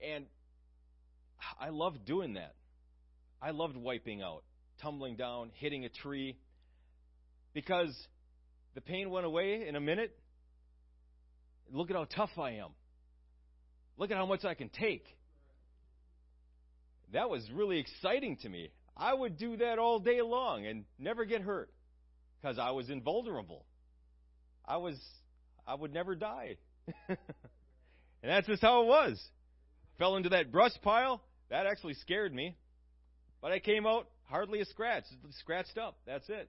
and 0.00 0.26
I 1.60 1.70
loved 1.70 2.04
doing 2.04 2.34
that. 2.34 2.54
I 3.40 3.50
loved 3.50 3.76
wiping 3.76 4.22
out, 4.22 4.42
tumbling 4.82 5.16
down, 5.16 5.50
hitting 5.54 5.84
a 5.84 5.88
tree, 5.88 6.36
because 7.54 7.94
the 8.74 8.80
pain 8.80 9.10
went 9.10 9.26
away 9.26 9.66
in 9.66 9.76
a 9.76 9.80
minute. 9.80 10.16
Look 11.72 11.90
at 11.90 11.96
how 11.96 12.04
tough 12.04 12.38
I 12.38 12.52
am. 12.52 12.70
Look 13.96 14.10
at 14.10 14.16
how 14.16 14.26
much 14.26 14.44
I 14.44 14.54
can 14.54 14.68
take. 14.68 15.04
That 17.12 17.30
was 17.30 17.42
really 17.52 17.78
exciting 17.78 18.36
to 18.42 18.48
me. 18.48 18.70
I 18.96 19.14
would 19.14 19.38
do 19.38 19.56
that 19.58 19.78
all 19.78 19.98
day 19.98 20.20
long 20.22 20.66
and 20.66 20.84
never 20.98 21.24
get 21.24 21.40
hurt 21.40 21.70
because 22.40 22.58
I 22.58 22.70
was 22.70 22.90
invulnerable. 22.90 23.64
I 24.64 24.76
was 24.78 24.98
I 25.66 25.74
would 25.74 25.92
never 25.92 26.14
die. 26.14 26.56
and 27.08 27.18
that's 28.22 28.46
just 28.46 28.62
how 28.62 28.82
it 28.82 28.86
was. 28.86 29.22
Fell 29.98 30.16
into 30.16 30.28
that 30.30 30.52
brush 30.52 30.72
pile. 30.82 31.22
That 31.50 31.66
actually 31.66 31.94
scared 31.94 32.34
me. 32.34 32.56
But 33.40 33.52
I 33.52 33.58
came 33.58 33.86
out 33.86 34.08
hardly 34.24 34.60
a 34.60 34.64
scratch, 34.64 35.04
scratched 35.38 35.78
up. 35.78 35.96
That's 36.06 36.28
it. 36.28 36.48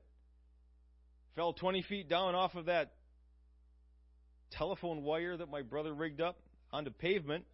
Fell 1.35 1.53
20 1.53 1.83
feet 1.83 2.09
down 2.09 2.35
off 2.35 2.55
of 2.55 2.65
that 2.65 2.93
telephone 4.51 5.03
wire 5.03 5.37
that 5.37 5.49
my 5.49 5.61
brother 5.61 5.93
rigged 5.93 6.21
up 6.21 6.37
onto 6.71 6.89
pavement 6.89 7.45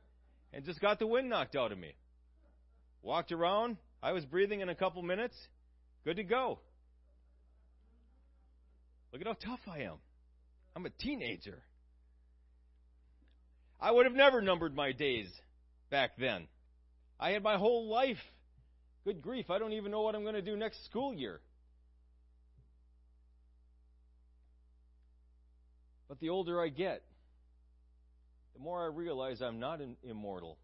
and 0.54 0.64
just 0.64 0.80
got 0.80 1.00
the 1.00 1.08
wind 1.08 1.30
knocked 1.30 1.56
out 1.56 1.72
of 1.72 1.78
me. 1.78 1.96
Walked 3.02 3.32
around. 3.32 3.78
I 4.02 4.14
was 4.14 4.26
breathing 4.26 4.62
in 4.62 4.70
a 4.70 4.76
couple 4.76 5.02
minutes. 5.02 5.36
Good 6.06 6.18
to 6.18 6.24
go. 6.24 6.60
Look 9.14 9.22
at 9.22 9.28
how 9.28 9.52
tough 9.52 9.60
I 9.72 9.82
am. 9.82 9.98
I'm 10.76 10.88
a 10.88 10.90
teenager. 10.90 11.62
I 13.80 13.92
would 13.92 14.08
have 14.08 14.16
never 14.16 14.42
numbered 14.42 14.76
my 14.76 14.92
days 14.92 15.28
back 15.92 16.18
then. 16.18 16.48
I 17.20 17.30
had 17.30 17.44
my 17.44 17.58
whole 17.58 17.88
life. 17.88 18.18
Good 19.06 19.22
grief, 19.22 19.52
I 19.52 19.60
don't 19.60 19.74
even 19.74 19.92
know 19.92 20.02
what 20.02 20.16
I'm 20.16 20.24
going 20.24 20.34
to 20.34 20.42
do 20.42 20.58
next 20.58 20.84
school 20.86 21.14
year. 21.14 21.42
But 26.10 26.20
the 26.20 26.30
older 26.30 26.60
I 26.62 26.70
get, 26.70 27.04
the 28.56 28.62
more 28.62 28.84
I 28.84 28.88
realize 28.88 29.42
I'm 29.42 29.60
not 29.60 29.80
immortal. 30.04 30.58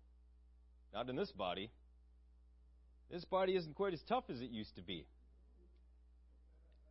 Not 0.93 1.07
in 1.07 1.15
this 1.15 1.31
body. 1.31 1.69
This 3.11 3.25
body 3.25 3.55
isn't 3.55 3.75
quite 3.75 3.93
as 3.93 4.01
tough 4.07 4.23
as 4.29 4.41
it 4.41 4.49
used 4.49 4.75
to 4.77 4.81
be. 4.81 5.05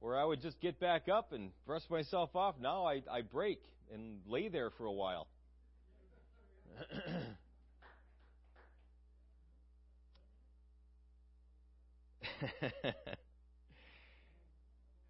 Where 0.00 0.16
I 0.16 0.24
would 0.24 0.40
just 0.40 0.60
get 0.60 0.78
back 0.78 1.08
up 1.08 1.32
and 1.32 1.50
brush 1.66 1.82
myself 1.90 2.36
off. 2.36 2.54
Now 2.60 2.86
I, 2.86 3.02
I 3.10 3.22
break 3.22 3.60
and 3.92 4.20
lay 4.26 4.48
there 4.48 4.70
for 4.70 4.84
a 4.84 4.92
while. 4.92 5.26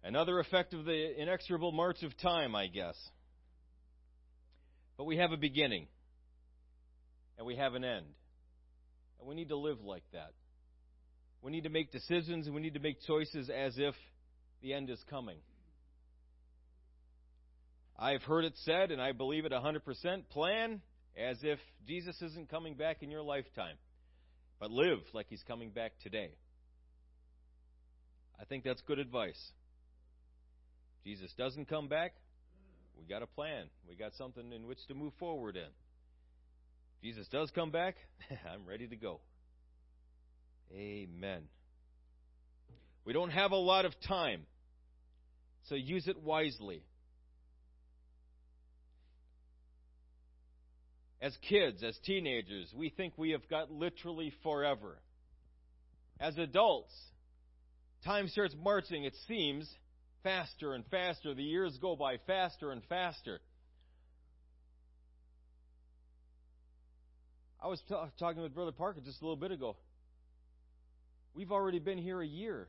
Another 0.03 0.39
effect 0.39 0.73
of 0.73 0.85
the 0.85 1.21
inexorable 1.21 1.71
march 1.71 2.01
of 2.03 2.17
time, 2.17 2.55
I 2.55 2.67
guess. 2.67 2.95
But 4.97 5.03
we 5.05 5.17
have 5.17 5.31
a 5.31 5.37
beginning, 5.37 5.87
and 7.37 7.45
we 7.45 7.55
have 7.57 7.75
an 7.75 7.83
end. 7.83 8.07
And 9.19 9.27
we 9.27 9.35
need 9.35 9.49
to 9.49 9.57
live 9.57 9.81
like 9.81 10.03
that. 10.13 10.31
We 11.41 11.51
need 11.51 11.63
to 11.63 11.69
make 11.69 11.91
decisions 11.91 12.47
and 12.47 12.55
we 12.55 12.61
need 12.61 12.73
to 12.73 12.79
make 12.79 13.01
choices 13.05 13.49
as 13.49 13.73
if 13.77 13.95
the 14.61 14.73
end 14.73 14.89
is 14.89 15.03
coming. 15.09 15.37
I've 17.97 18.23
heard 18.23 18.45
it 18.45 18.53
said, 18.63 18.91
and 18.91 19.01
I 19.01 19.11
believe 19.11 19.45
it 19.45 19.51
100% 19.51 20.29
plan 20.29 20.81
as 21.17 21.37
if 21.43 21.59
Jesus 21.87 22.21
isn't 22.21 22.49
coming 22.49 22.75
back 22.75 23.03
in 23.03 23.11
your 23.11 23.21
lifetime, 23.21 23.75
but 24.59 24.71
live 24.71 24.99
like 25.13 25.25
he's 25.29 25.43
coming 25.47 25.71
back 25.71 25.91
today. 26.01 26.31
I 28.39 28.45
think 28.45 28.63
that's 28.63 28.81
good 28.83 28.99
advice. 28.99 29.51
Jesus 31.03 31.33
doesn't 31.37 31.67
come 31.67 31.89
back, 31.89 32.13
we 32.99 33.05
got 33.05 33.21
a 33.21 33.27
plan. 33.27 33.65
We 33.87 33.95
got 33.95 34.13
something 34.15 34.51
in 34.51 34.67
which 34.67 34.85
to 34.87 34.93
move 34.93 35.13
forward 35.19 35.55
in. 35.55 35.69
Jesus 37.01 37.27
does 37.29 37.49
come 37.51 37.71
back, 37.71 37.95
I'm 38.53 38.65
ready 38.65 38.87
to 38.87 38.95
go. 38.95 39.21
Amen. 40.73 41.43
We 43.09 43.13
don't 43.13 43.31
have 43.31 43.53
a 43.53 43.55
lot 43.55 43.85
of 43.85 43.99
time, 44.07 44.41
so 45.63 45.73
use 45.73 46.07
it 46.07 46.21
wisely. 46.21 46.83
As 51.19 51.35
kids, 51.49 51.81
as 51.81 51.97
teenagers, 52.05 52.71
we 52.77 52.89
think 52.89 53.13
we 53.17 53.31
have 53.31 53.49
got 53.49 53.71
literally 53.71 54.31
forever. 54.43 54.99
As 56.19 56.37
adults, 56.37 56.93
time 58.05 58.27
starts 58.27 58.53
marching, 58.63 59.05
it 59.05 59.15
seems 59.27 59.67
faster 60.21 60.75
and 60.75 60.85
faster. 60.91 61.33
The 61.33 61.41
years 61.41 61.75
go 61.81 61.95
by 61.95 62.17
faster 62.27 62.71
and 62.71 62.83
faster. 62.89 63.39
I 67.59 67.69
was 67.69 67.81
t- 67.89 67.95
talking 68.19 68.43
with 68.43 68.53
Brother 68.53 68.71
Parker 68.71 69.01
just 69.03 69.19
a 69.19 69.25
little 69.25 69.35
bit 69.35 69.49
ago. 69.49 69.77
We've 71.33 71.51
already 71.51 71.79
been 71.79 71.97
here 71.97 72.21
a 72.21 72.27
year. 72.27 72.67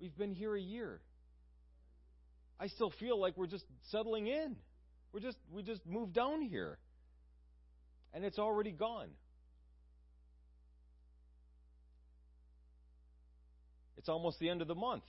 We've 0.00 0.16
been 0.16 0.32
here 0.32 0.54
a 0.54 0.60
year. 0.60 1.00
I 2.58 2.68
still 2.68 2.92
feel 3.00 3.20
like 3.20 3.36
we're 3.36 3.46
just 3.46 3.64
settling 3.90 4.26
in. 4.26 4.56
We're 5.12 5.20
just 5.20 5.38
we 5.52 5.62
just 5.62 5.84
moved 5.86 6.14
down 6.14 6.42
here. 6.42 6.78
And 8.12 8.24
it's 8.24 8.38
already 8.38 8.70
gone. 8.70 9.08
It's 13.96 14.08
almost 14.08 14.38
the 14.38 14.50
end 14.50 14.62
of 14.62 14.68
the 14.68 14.74
month. 14.74 15.04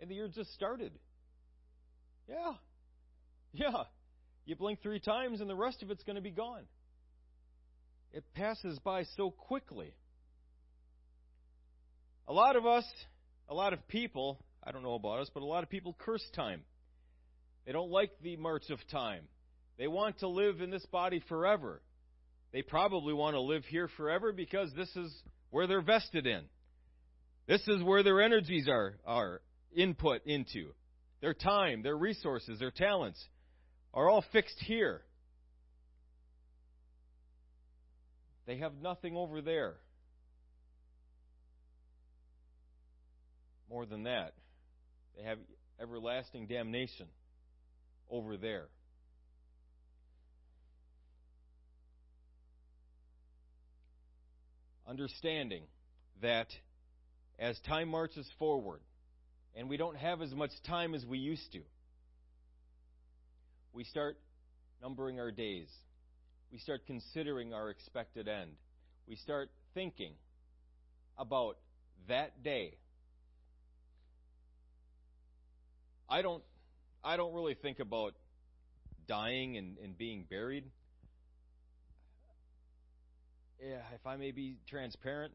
And 0.00 0.10
the 0.10 0.14
year 0.14 0.28
just 0.28 0.52
started. 0.54 0.92
Yeah. 2.28 2.52
Yeah. 3.52 3.84
You 4.44 4.56
blink 4.56 4.82
three 4.82 5.00
times 5.00 5.40
and 5.40 5.48
the 5.48 5.56
rest 5.56 5.82
of 5.82 5.90
it's 5.90 6.02
going 6.04 6.16
to 6.16 6.22
be 6.22 6.30
gone. 6.30 6.64
It 8.12 8.24
passes 8.34 8.78
by 8.80 9.04
so 9.16 9.30
quickly. 9.30 9.94
A 12.28 12.32
lot 12.32 12.56
of 12.56 12.66
us, 12.66 12.84
a 13.48 13.54
lot 13.54 13.72
of 13.72 13.86
people, 13.88 14.38
I 14.62 14.72
don't 14.72 14.82
know 14.82 14.94
about 14.94 15.20
us, 15.20 15.30
but 15.32 15.42
a 15.42 15.46
lot 15.46 15.62
of 15.62 15.70
people 15.70 15.96
curse 15.98 16.24
time. 16.34 16.62
They 17.66 17.72
don't 17.72 17.90
like 17.90 18.10
the 18.22 18.36
march 18.36 18.70
of 18.70 18.78
time. 18.90 19.24
They 19.78 19.86
want 19.86 20.18
to 20.20 20.28
live 20.28 20.60
in 20.60 20.70
this 20.70 20.84
body 20.86 21.22
forever. 21.28 21.80
They 22.52 22.62
probably 22.62 23.14
want 23.14 23.34
to 23.34 23.40
live 23.40 23.64
here 23.64 23.88
forever 23.96 24.32
because 24.32 24.72
this 24.74 24.94
is 24.96 25.12
where 25.50 25.66
they're 25.66 25.82
vested 25.82 26.26
in. 26.26 26.42
This 27.46 27.66
is 27.66 27.82
where 27.82 28.02
their 28.02 28.20
energies 28.20 28.68
are, 28.68 28.96
are 29.06 29.40
input 29.74 30.22
into. 30.26 30.72
Their 31.20 31.34
time, 31.34 31.82
their 31.82 31.96
resources, 31.96 32.58
their 32.58 32.70
talents 32.70 33.22
are 33.94 34.08
all 34.08 34.24
fixed 34.32 34.58
here. 34.60 35.02
They 38.46 38.58
have 38.58 38.72
nothing 38.82 39.16
over 39.16 39.40
there. 39.40 39.74
More 43.72 43.86
than 43.86 44.02
that, 44.02 44.34
they 45.16 45.22
have 45.22 45.38
everlasting 45.80 46.46
damnation 46.46 47.06
over 48.10 48.36
there. 48.36 48.66
Understanding 54.86 55.62
that 56.20 56.48
as 57.38 57.58
time 57.66 57.88
marches 57.88 58.28
forward, 58.38 58.80
and 59.56 59.70
we 59.70 59.78
don't 59.78 59.96
have 59.96 60.20
as 60.20 60.34
much 60.34 60.50
time 60.66 60.94
as 60.94 61.06
we 61.06 61.16
used 61.16 61.50
to, 61.52 61.60
we 63.72 63.84
start 63.84 64.18
numbering 64.82 65.18
our 65.18 65.30
days. 65.30 65.68
We 66.52 66.58
start 66.58 66.82
considering 66.86 67.54
our 67.54 67.70
expected 67.70 68.28
end. 68.28 68.50
We 69.08 69.16
start 69.16 69.48
thinking 69.72 70.12
about 71.16 71.56
that 72.08 72.42
day. 72.42 72.74
I 76.12 76.20
don't 76.20 76.42
I 77.02 77.16
don't 77.16 77.32
really 77.32 77.54
think 77.54 77.80
about 77.80 78.12
dying 79.08 79.56
and, 79.56 79.78
and 79.82 79.96
being 79.96 80.26
buried. 80.28 80.64
Yeah, 83.58 83.80
if 83.94 84.06
I 84.06 84.16
may 84.16 84.30
be 84.30 84.58
transparent, 84.68 85.32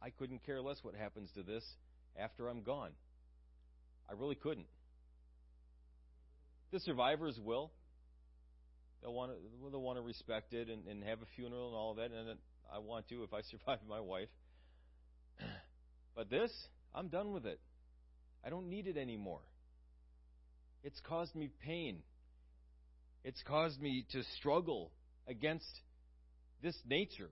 I 0.00 0.08
couldn't 0.08 0.42
care 0.46 0.62
less 0.62 0.78
what 0.82 0.94
happens 0.94 1.30
to 1.34 1.42
this 1.42 1.62
after 2.18 2.48
I'm 2.48 2.62
gone. 2.62 2.92
I 4.08 4.14
really 4.14 4.34
couldn't. 4.34 4.66
The 6.72 6.80
survivors 6.80 7.38
will. 7.38 7.70
They'll 9.02 9.12
want 9.12 9.32
to, 9.32 9.70
they'll 9.70 9.82
want 9.82 9.98
to 9.98 10.02
respect 10.02 10.54
it 10.54 10.70
and, 10.70 10.86
and 10.86 11.04
have 11.04 11.20
a 11.20 11.26
funeral 11.36 11.68
and 11.68 11.76
all 11.76 11.90
of 11.90 11.96
that, 11.98 12.16
and 12.16 12.38
I 12.72 12.78
want 12.78 13.10
to 13.10 13.24
if 13.24 13.34
I 13.34 13.42
survive 13.50 13.80
my 13.86 14.00
wife. 14.00 14.30
But 16.16 16.30
this, 16.30 16.50
I'm 16.94 17.08
done 17.08 17.32
with 17.32 17.44
it. 17.44 17.60
I 18.42 18.48
don't 18.48 18.70
need 18.70 18.86
it 18.86 18.96
anymore. 18.96 19.40
It's 20.84 21.00
caused 21.00 21.34
me 21.34 21.48
pain. 21.64 22.02
It's 23.24 23.42
caused 23.48 23.80
me 23.80 24.04
to 24.12 24.22
struggle 24.38 24.92
against 25.26 25.80
this 26.62 26.76
nature. 26.86 27.30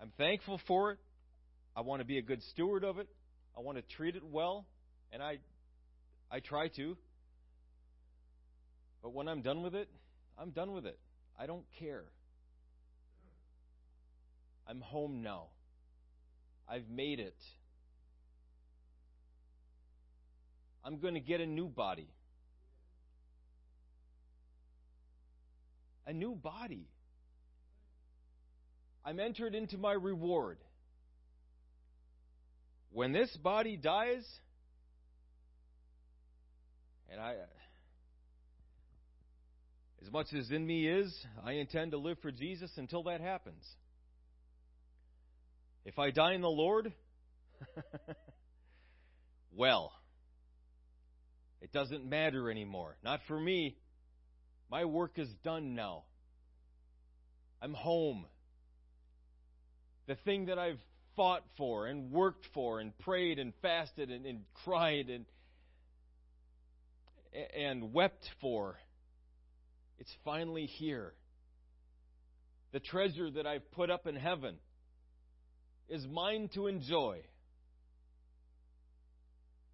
I'm 0.00 0.12
thankful 0.18 0.60
for 0.68 0.92
it. 0.92 0.98
I 1.74 1.80
want 1.80 2.00
to 2.00 2.06
be 2.06 2.18
a 2.18 2.22
good 2.22 2.42
steward 2.50 2.84
of 2.84 2.98
it. 2.98 3.08
I 3.56 3.60
want 3.60 3.78
to 3.78 3.96
treat 3.96 4.16
it 4.16 4.22
well, 4.24 4.66
and 5.12 5.22
I 5.22 5.38
I 6.30 6.40
try 6.40 6.68
to. 6.68 6.96
But 9.02 9.14
when 9.14 9.28
I'm 9.28 9.40
done 9.40 9.62
with 9.62 9.74
it, 9.74 9.88
I'm 10.38 10.50
done 10.50 10.72
with 10.72 10.84
it. 10.84 10.98
I 11.38 11.46
don't 11.46 11.64
care. 11.78 12.04
I'm 14.68 14.82
home 14.82 15.22
now. 15.22 15.46
I've 16.68 16.88
made 16.88 17.18
it. 17.18 17.36
I'm 20.84 20.98
going 20.98 21.14
to 21.14 21.20
get 21.20 21.40
a 21.40 21.46
new 21.46 21.68
body. 21.68 22.08
A 26.06 26.12
new 26.12 26.34
body. 26.34 26.88
I'm 29.04 29.20
entered 29.20 29.54
into 29.54 29.78
my 29.78 29.92
reward. 29.92 30.58
When 32.92 33.12
this 33.12 33.34
body 33.36 33.76
dies, 33.76 34.26
and 37.10 37.20
I, 37.20 37.34
as 40.02 40.10
much 40.10 40.26
as 40.36 40.50
in 40.50 40.66
me 40.66 40.88
is, 40.88 41.14
I 41.44 41.52
intend 41.52 41.92
to 41.92 41.98
live 41.98 42.18
for 42.20 42.32
Jesus 42.32 42.70
until 42.76 43.04
that 43.04 43.20
happens. 43.20 43.64
If 45.84 45.98
I 45.98 46.10
die 46.10 46.34
in 46.34 46.40
the 46.40 46.48
Lord, 46.48 46.92
well, 49.56 49.92
it 51.60 51.72
doesn't 51.72 52.04
matter 52.04 52.50
anymore. 52.50 52.96
Not 53.04 53.20
for 53.28 53.38
me. 53.38 53.76
My 54.70 54.84
work 54.84 55.18
is 55.18 55.28
done 55.44 55.74
now. 55.74 56.04
I'm 57.60 57.74
home. 57.74 58.26
The 60.06 60.14
thing 60.24 60.46
that 60.46 60.58
I've 60.58 60.80
fought 61.16 61.42
for 61.56 61.86
and 61.86 62.10
worked 62.10 62.46
for 62.54 62.80
and 62.80 62.96
prayed 62.98 63.38
and 63.38 63.52
fasted 63.60 64.10
and, 64.10 64.24
and 64.24 64.40
cried 64.64 65.08
and 65.10 65.26
and 67.56 67.92
wept 67.92 68.28
for 68.40 68.76
it's 70.00 70.10
finally 70.24 70.64
here. 70.64 71.12
The 72.72 72.80
treasure 72.80 73.30
that 73.32 73.46
I've 73.46 73.70
put 73.72 73.90
up 73.90 74.06
in 74.06 74.16
heaven 74.16 74.56
is 75.90 76.06
mine 76.06 76.48
to 76.54 76.68
enjoy. 76.68 77.20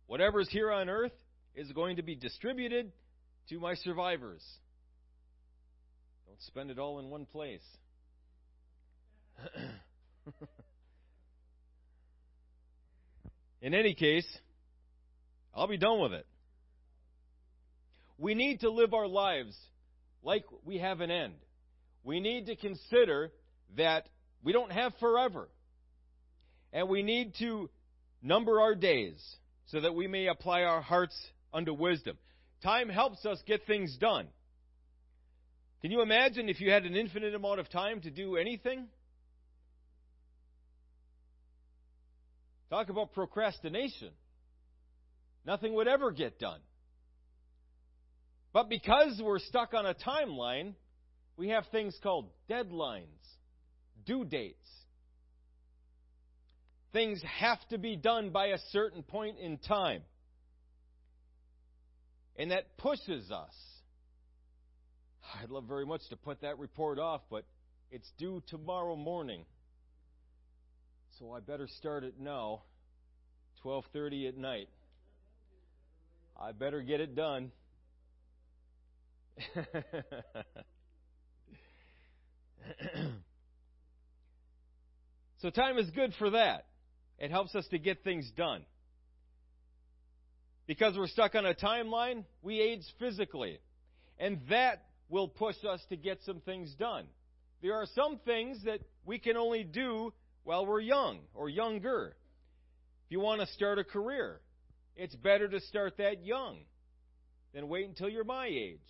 Whatever's 0.09 0.49
here 0.51 0.73
on 0.73 0.89
earth 0.89 1.13
is 1.57 1.73
going 1.73 1.97
to 1.97 2.03
be 2.03 2.15
distributed 2.15 2.93
to 3.49 3.59
my 3.59 3.75
survivors. 3.75 4.45
Don't 6.27 6.41
spend 6.43 6.71
it 6.71 6.79
all 6.79 6.99
in 6.99 7.09
one 7.09 7.25
place. 7.25 7.65
in 13.63 13.75
any 13.75 13.95
case, 13.95 14.27
I'll 15.55 15.67
be 15.67 15.79
done 15.79 16.01
with 16.01 16.13
it. 16.13 16.27
We 18.19 18.35
need 18.35 18.61
to 18.61 18.71
live 18.71 18.93
our 18.93 19.09
lives 19.09 19.57
like 20.23 20.45
we 20.65 20.79
have 20.79 21.01
an 21.01 21.11
end. 21.11 21.35
We 22.05 22.21
need 22.21 22.47
to 22.47 22.57
consider 22.57 23.33
that 23.77 24.09
we 24.43 24.53
don't 24.53 24.73
have 24.73 24.93
forever. 25.01 25.49
And 26.73 26.89
we 26.89 27.03
need 27.03 27.35
to 27.39 27.71
number 28.23 28.61
our 28.61 28.75
days 28.75 29.17
so 29.67 29.81
that 29.81 29.95
we 29.95 30.07
may 30.07 30.27
apply 30.27 30.63
our 30.63 30.81
hearts 30.81 31.17
unto 31.57 31.73
wisdom. 31.73 32.19
Time 32.63 32.89
helps 32.89 33.25
us 33.25 33.43
get 33.47 33.67
things 33.67 33.97
done. 33.99 34.29
Can 35.81 35.91
you 35.91 36.03
imagine 36.03 36.49
if 36.49 36.61
you 36.61 36.71
had 36.71 36.85
an 36.85 36.95
infinite 36.95 37.35
amount 37.35 37.61
of 37.61 37.71
time 37.71 38.01
to 38.03 38.11
do 38.11 38.37
anything? 38.37 38.87
Talk 42.69 42.91
about 42.91 43.13
procrastination. 43.13 44.11
Nothing 45.47 45.75
would 45.75 45.89
ever 45.89 46.11
get 46.11 46.39
done. 46.39 46.61
But 48.53 48.69
because 48.69 49.21
we're 49.23 49.39
stuck 49.39 49.73
on 49.75 49.87
a 49.87 49.95
timeline, 49.95 50.75
we 51.37 51.51
have 51.51 51.65
things 51.71 51.97
called 52.03 52.31
deadlines, 52.51 53.05
due 54.05 54.25
dates. 54.25 54.69
Things 56.93 57.23
have 57.39 57.59
to 57.69 57.79
be 57.79 57.97
done 57.97 58.31
by 58.31 58.47
a 58.47 58.59
certain 58.73 59.03
point 59.03 59.39
in 59.39 59.59
time. 59.59 60.03
And 62.39 62.51
that 62.51 62.77
pushes 62.77 63.31
us. 63.31 63.55
I'd 65.43 65.51
love 65.51 65.65
very 65.65 65.87
much 65.87 66.03
to 66.11 66.17
put 66.17 66.43
that 66.43 66.59
report 66.59 66.99
off, 66.99 67.23
but 67.31 67.45
It's 67.91 68.11
due 68.19 68.43
tomorrow 68.49 68.97
morning. 68.97 69.45
So 71.19 71.33
I 71.33 71.39
better 71.41 71.69
start 71.79 72.03
it 72.05 72.19
now, 72.19 72.63
12:30 73.63 74.29
at 74.29 74.37
night. 74.37 74.69
I 76.39 76.53
better 76.53 76.83
get 76.83 77.01
it 77.01 77.15
done. 77.15 77.53
so 85.39 85.51
time 85.51 85.79
is 85.79 85.89
good 85.91 86.13
for 86.19 86.31
that. 86.31 86.67
It 87.19 87.31
helps 87.31 87.55
us 87.55 87.67
to 87.69 87.79
get 87.79 88.03
things 88.05 88.31
done. 88.37 88.65
Because 90.67 90.97
we're 90.97 91.07
stuck 91.07 91.35
on 91.35 91.47
a 91.47 91.55
timeline, 91.55 92.25
we 92.43 92.61
age 92.61 92.83
physically. 92.99 93.59
And 94.19 94.41
that 94.51 94.85
will 95.09 95.29
push 95.29 95.57
us 95.69 95.81
to 95.91 95.97
get 95.97 96.19
some 96.25 96.41
things 96.41 96.75
done. 96.79 97.07
There 97.63 97.75
are 97.75 97.87
some 97.95 98.19
things 98.25 98.63
that 98.65 98.81
we 99.05 99.19
can 99.19 99.37
only 99.37 99.65
do 99.65 100.13
while 100.45 100.67
we're 100.67 100.81
young 100.81 101.19
or 101.35 101.49
younger. 101.49 102.17
If 103.07 103.13
you 103.13 103.21
want 103.21 103.41
to 103.41 103.47
start 103.49 103.79
a 103.79 103.85
career, 103.85 104.41
it's 104.97 105.15
better 105.15 105.49
to 105.49 105.61
start 105.61 105.99
that 105.99 106.25
young 106.25 106.59
than 107.55 107.69
wait 107.69 107.89
until 107.89 108.09
you're 108.09 108.25
my 108.25 108.47
age. 108.47 108.81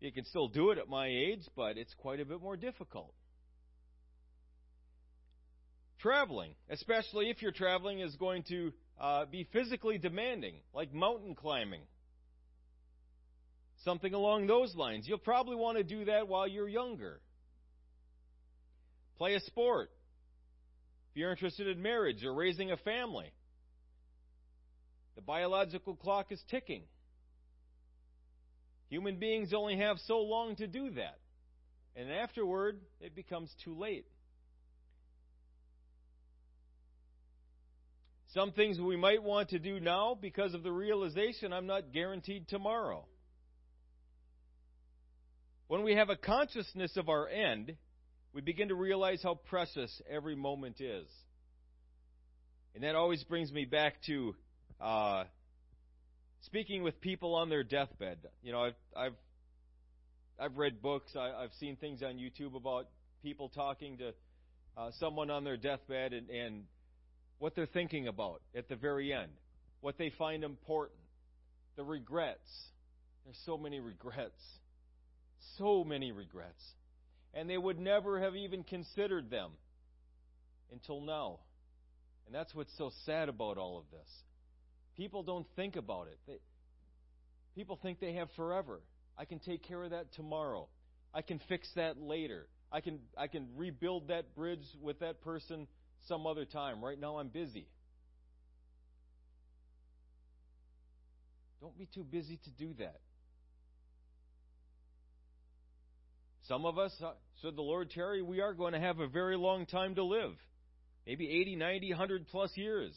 You 0.00 0.12
can 0.12 0.24
still 0.26 0.48
do 0.48 0.70
it 0.70 0.78
at 0.78 0.88
my 0.88 1.06
age, 1.06 1.42
but 1.56 1.78
it's 1.78 1.94
quite 1.94 2.20
a 2.20 2.24
bit 2.24 2.40
more 2.42 2.56
difficult. 2.56 3.14
Traveling, 5.98 6.54
especially 6.68 7.30
if 7.30 7.40
you're 7.40 7.52
traveling, 7.52 8.00
is 8.00 8.14
going 8.16 8.42
to 8.44 8.72
uh, 9.00 9.26
be 9.26 9.48
physically 9.52 9.98
demanding, 9.98 10.54
like 10.72 10.92
mountain 10.92 11.34
climbing. 11.34 11.80
Something 13.84 14.14
along 14.14 14.46
those 14.46 14.74
lines. 14.74 15.06
You'll 15.06 15.18
probably 15.18 15.56
want 15.56 15.78
to 15.78 15.84
do 15.84 16.06
that 16.06 16.28
while 16.28 16.48
you're 16.48 16.68
younger. 16.68 17.20
Play 19.18 19.34
a 19.34 19.40
sport. 19.40 19.90
If 21.10 21.18
you're 21.18 21.30
interested 21.30 21.68
in 21.68 21.82
marriage 21.82 22.24
or 22.24 22.34
raising 22.34 22.72
a 22.72 22.76
family, 22.78 23.30
the 25.16 25.22
biological 25.22 25.94
clock 25.94 26.32
is 26.32 26.42
ticking. 26.50 26.82
Human 28.88 29.18
beings 29.18 29.52
only 29.54 29.76
have 29.76 29.98
so 30.06 30.20
long 30.20 30.56
to 30.56 30.66
do 30.66 30.90
that. 30.90 31.18
And 31.96 32.10
afterward, 32.10 32.80
it 33.00 33.14
becomes 33.14 33.54
too 33.64 33.74
late. 33.74 34.06
Some 38.34 38.50
things 38.50 38.80
we 38.80 38.96
might 38.96 39.22
want 39.22 39.50
to 39.50 39.60
do 39.60 39.78
now 39.78 40.18
because 40.20 40.54
of 40.54 40.64
the 40.64 40.72
realization 40.72 41.52
I'm 41.52 41.68
not 41.68 41.92
guaranteed 41.92 42.48
tomorrow. 42.48 43.04
When 45.68 45.84
we 45.84 45.94
have 45.94 46.10
a 46.10 46.16
consciousness 46.16 46.96
of 46.96 47.08
our 47.08 47.28
end, 47.28 47.76
we 48.32 48.40
begin 48.40 48.68
to 48.68 48.74
realize 48.74 49.20
how 49.22 49.36
precious 49.36 50.02
every 50.10 50.34
moment 50.34 50.80
is. 50.80 51.06
And 52.74 52.82
that 52.82 52.96
always 52.96 53.22
brings 53.22 53.52
me 53.52 53.66
back 53.66 54.02
to 54.06 54.34
uh, 54.80 55.24
speaking 56.40 56.82
with 56.82 57.00
people 57.00 57.36
on 57.36 57.48
their 57.48 57.62
deathbed. 57.62 58.18
You 58.42 58.50
know, 58.50 58.62
I've 58.64 58.74
I've 58.96 59.14
I've 60.40 60.56
read 60.56 60.82
books, 60.82 61.14
I, 61.16 61.42
have 61.42 61.52
seen 61.60 61.76
things 61.76 62.02
on 62.02 62.14
YouTube 62.14 62.56
about 62.56 62.88
people 63.22 63.48
talking 63.48 63.98
to 63.98 64.12
uh, 64.76 64.90
someone 64.98 65.30
on 65.30 65.44
their 65.44 65.56
deathbed 65.56 66.12
and, 66.12 66.28
and 66.30 66.64
what 67.44 67.54
they're 67.54 67.66
thinking 67.66 68.08
about 68.08 68.40
at 68.56 68.70
the 68.70 68.74
very 68.74 69.12
end, 69.12 69.30
what 69.82 69.98
they 69.98 70.08
find 70.08 70.42
important, 70.42 70.98
the 71.76 71.84
regrets. 71.84 72.40
There's 73.22 73.36
so 73.44 73.58
many 73.58 73.80
regrets. 73.80 74.40
So 75.58 75.84
many 75.84 76.10
regrets. 76.10 76.64
And 77.34 77.50
they 77.50 77.58
would 77.58 77.78
never 77.78 78.18
have 78.18 78.34
even 78.34 78.64
considered 78.64 79.28
them 79.28 79.50
until 80.72 81.02
now. 81.02 81.40
And 82.24 82.34
that's 82.34 82.54
what's 82.54 82.74
so 82.78 82.90
sad 83.04 83.28
about 83.28 83.58
all 83.58 83.76
of 83.76 83.84
this. 83.90 84.08
People 84.96 85.22
don't 85.22 85.46
think 85.54 85.76
about 85.76 86.06
it. 86.06 86.18
They, 86.26 86.38
people 87.54 87.78
think 87.82 88.00
they 88.00 88.14
have 88.14 88.30
forever. 88.36 88.80
I 89.18 89.26
can 89.26 89.38
take 89.38 89.68
care 89.68 89.84
of 89.84 89.90
that 89.90 90.14
tomorrow. 90.14 90.66
I 91.12 91.20
can 91.20 91.38
fix 91.46 91.68
that 91.76 92.00
later. 92.00 92.46
I 92.72 92.80
can 92.80 93.00
I 93.18 93.26
can 93.26 93.48
rebuild 93.54 94.08
that 94.08 94.34
bridge 94.34 94.64
with 94.80 95.00
that 95.00 95.20
person 95.20 95.66
some 96.06 96.26
other 96.26 96.44
time. 96.44 96.84
Right 96.84 97.00
now 97.00 97.18
I'm 97.18 97.28
busy. 97.28 97.66
Don't 101.60 101.76
be 101.78 101.88
too 101.94 102.04
busy 102.04 102.38
to 102.44 102.50
do 102.50 102.74
that. 102.78 103.00
Some 106.48 106.66
of 106.66 106.78
us, 106.78 106.92
uh, 107.02 107.12
should 107.40 107.56
the 107.56 107.62
Lord 107.62 107.90
tarry, 107.90 108.20
we 108.20 108.42
are 108.42 108.52
going 108.52 108.74
to 108.74 108.80
have 108.80 108.98
a 108.98 109.06
very 109.06 109.36
long 109.36 109.64
time 109.64 109.94
to 109.94 110.04
live. 110.04 110.34
Maybe 111.06 111.26
80, 111.28 111.56
90, 111.56 111.90
100 111.90 112.28
plus 112.28 112.50
years. 112.54 112.92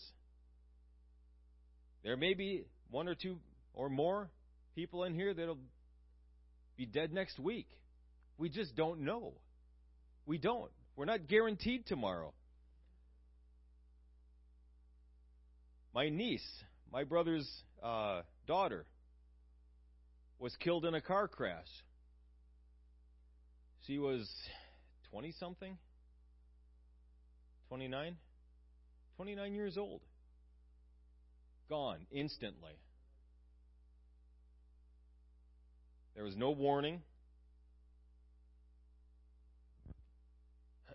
There 2.04 2.18
may 2.18 2.34
be 2.34 2.66
one 2.90 3.08
or 3.08 3.16
two 3.16 3.38
or 3.74 3.90
more 3.90 4.30
people 4.76 5.06
in 5.06 5.14
here 5.14 5.34
that'll 5.34 5.60
be 6.76 6.86
dead 6.86 7.14
next 7.14 7.40
week. 7.40 7.68
We 8.38 8.50
just 8.50 8.76
don't 8.76 9.02
know. 9.02 9.34
We 10.26 10.38
don't. 10.38 10.72
We're 10.98 11.06
not 11.06 11.28
guaranteed 11.28 11.86
tomorrow. 11.86 12.34
My 15.98 16.10
niece, 16.10 16.46
my 16.94 17.04
brother's 17.06 17.50
uh, 17.82 18.22
daughter, 18.46 18.86
was 20.38 20.56
killed 20.58 20.86
in 20.86 20.94
a 20.94 21.02
car 21.02 21.28
crash. 21.28 21.66
She 23.88 23.98
was 23.98 24.30
20 25.10 25.34
something? 25.40 25.76
29? 27.70 28.16
29 29.16 29.54
years 29.56 29.76
old. 29.76 30.02
Gone 31.68 32.06
instantly. 32.12 32.78
There 36.14 36.24
was 36.24 36.36
no 36.36 36.52
warning. 36.52 37.02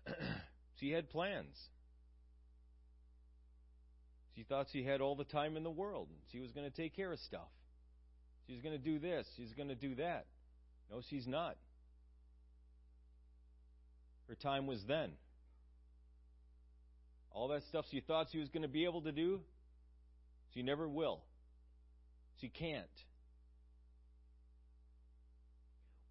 she 0.79 0.93
had 0.93 1.11
plans. 1.11 1.57
She 4.35 4.45
thought 4.45 4.67
she 4.73 4.83
had 4.83 5.01
all 5.01 5.15
the 5.15 5.25
time 5.25 5.57
in 5.57 5.63
the 5.63 5.71
world. 5.71 6.09
and 6.11 6.19
She 6.33 6.41
was 6.41 6.51
going 6.53 6.69
to 6.69 6.75
take 6.75 6.97
care 6.97 7.13
of 7.13 7.19
stuff. 7.21 7.49
She's 8.47 8.61
going 8.61 8.77
to 8.77 8.83
do 8.83 8.99
this. 8.99 9.27
She's 9.37 9.53
going 9.53 9.69
to 9.69 9.75
do 9.75 9.95
that. 9.97 10.27
No, 10.91 11.01
she's 11.11 11.27
not. 11.27 11.57
Her 14.29 14.35
time 14.35 14.67
was 14.67 14.81
then. 14.89 15.13
All 17.31 17.49
that 17.49 17.63
stuff 17.69 17.85
she 17.91 18.01
thought 18.01 18.29
she 18.31 18.39
was 18.39 18.49
going 18.49 18.63
to 18.63 18.69
be 18.69 18.85
able 18.85 19.03
to 19.03 19.13
do, 19.13 19.41
she 20.55 20.63
never 20.63 20.89
will. 20.89 21.23
She 22.41 22.49
can't. 22.49 22.87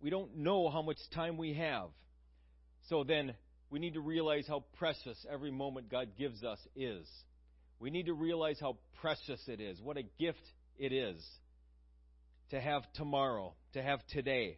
We 0.01 0.09
don't 0.09 0.37
know 0.37 0.69
how 0.69 0.81
much 0.81 0.97
time 1.13 1.37
we 1.37 1.53
have. 1.53 1.89
So 2.89 3.03
then, 3.03 3.35
we 3.69 3.79
need 3.79 3.93
to 3.93 4.01
realize 4.01 4.45
how 4.47 4.63
precious 4.77 5.17
every 5.31 5.51
moment 5.51 5.89
God 5.89 6.09
gives 6.17 6.43
us 6.43 6.59
is. 6.75 7.07
We 7.81 7.89
need 7.89 8.05
to 8.05 8.13
realize 8.13 8.57
how 8.61 8.77
precious 9.01 9.41
it 9.47 9.59
is, 9.59 9.81
what 9.81 9.97
a 9.97 10.03
gift 10.19 10.37
it 10.77 10.93
is 10.93 11.19
to 12.51 12.61
have 12.61 12.83
tomorrow, 12.93 13.55
to 13.73 13.81
have 13.81 14.05
today. 14.11 14.57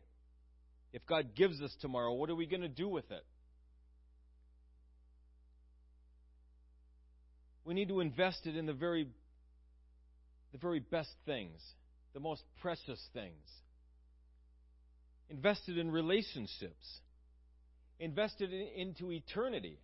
If 0.92 1.06
God 1.06 1.34
gives 1.34 1.62
us 1.62 1.74
tomorrow, 1.80 2.12
what 2.14 2.30
are 2.30 2.36
we 2.36 2.46
going 2.46 2.64
to 2.64 2.68
do 2.68 2.90
with 2.90 3.10
it? 3.12 3.26
We 7.64 7.74
need 7.74 7.88
to 7.88 8.02
invest 8.02 8.46
it 8.46 8.58
in 8.58 8.66
the 8.66 8.74
very, 8.74 9.08
the 10.52 10.58
very 10.58 10.82
best 10.82 11.12
things, 11.26 11.62
the 12.14 12.20
most 12.20 12.44
precious 12.62 13.00
things. 13.14 13.48
Invest 15.30 15.62
it 15.68 15.78
in 15.78 15.90
relationships. 15.90 17.00
Invest 18.02 18.42
it 18.42 18.52
in, 18.52 18.68
into 18.76 19.14
eternity. 19.14 19.80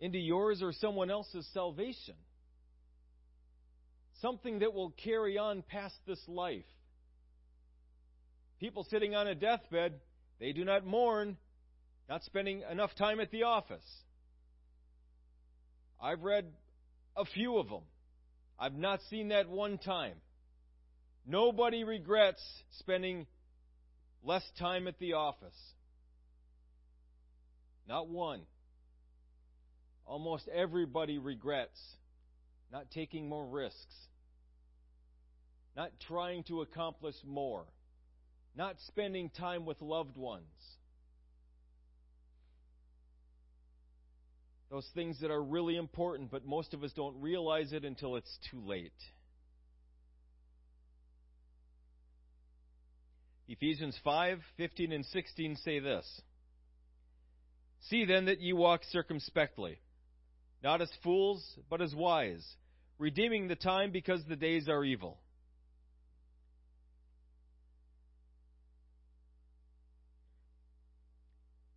Into 0.00 0.18
yours 0.18 0.62
or 0.62 0.72
someone 0.72 1.10
else's 1.10 1.46
salvation. 1.52 2.14
Something 4.20 4.60
that 4.60 4.74
will 4.74 4.90
carry 4.90 5.38
on 5.38 5.62
past 5.62 5.94
this 6.06 6.20
life. 6.26 6.64
People 8.58 8.86
sitting 8.90 9.14
on 9.14 9.26
a 9.26 9.34
deathbed, 9.34 10.00
they 10.38 10.52
do 10.52 10.64
not 10.64 10.86
mourn, 10.86 11.36
not 12.08 12.22
spending 12.24 12.62
enough 12.70 12.94
time 12.96 13.20
at 13.20 13.30
the 13.30 13.44
office. 13.44 13.84
I've 16.02 16.22
read 16.22 16.46
a 17.16 17.24
few 17.24 17.58
of 17.58 17.68
them. 17.68 17.82
I've 18.58 18.74
not 18.74 19.00
seen 19.10 19.28
that 19.28 19.48
one 19.48 19.78
time. 19.78 20.16
Nobody 21.26 21.84
regrets 21.84 22.42
spending 22.78 23.26
less 24.22 24.42
time 24.58 24.88
at 24.88 24.98
the 24.98 25.14
office. 25.14 25.56
Not 27.88 28.08
one. 28.08 28.40
Almost 30.10 30.48
everybody 30.48 31.18
regrets 31.18 31.80
not 32.72 32.90
taking 32.90 33.28
more 33.28 33.46
risks, 33.46 33.94
not 35.76 35.92
trying 36.08 36.42
to 36.44 36.62
accomplish 36.62 37.14
more, 37.24 37.64
not 38.56 38.74
spending 38.88 39.30
time 39.30 39.64
with 39.66 39.80
loved 39.80 40.16
ones. 40.16 40.42
Those 44.68 44.88
things 44.96 45.20
that 45.20 45.30
are 45.30 45.40
really 45.40 45.76
important, 45.76 46.32
but 46.32 46.44
most 46.44 46.74
of 46.74 46.82
us 46.82 46.90
don't 46.96 47.20
realize 47.20 47.72
it 47.72 47.84
until 47.84 48.16
it's 48.16 48.36
too 48.50 48.60
late. 48.66 48.90
Ephesians 53.46 53.96
5 54.02 54.40
15 54.56 54.90
and 54.90 55.06
16 55.06 55.56
say 55.64 55.78
this 55.78 56.20
See 57.82 58.04
then 58.06 58.24
that 58.24 58.40
ye 58.40 58.52
walk 58.52 58.80
circumspectly, 58.90 59.78
not 60.62 60.80
as 60.80 60.90
fools, 61.02 61.42
but 61.68 61.80
as 61.80 61.94
wise, 61.94 62.46
redeeming 62.98 63.48
the 63.48 63.56
time 63.56 63.90
because 63.90 64.22
the 64.28 64.36
days 64.36 64.68
are 64.68 64.84
evil. 64.84 65.18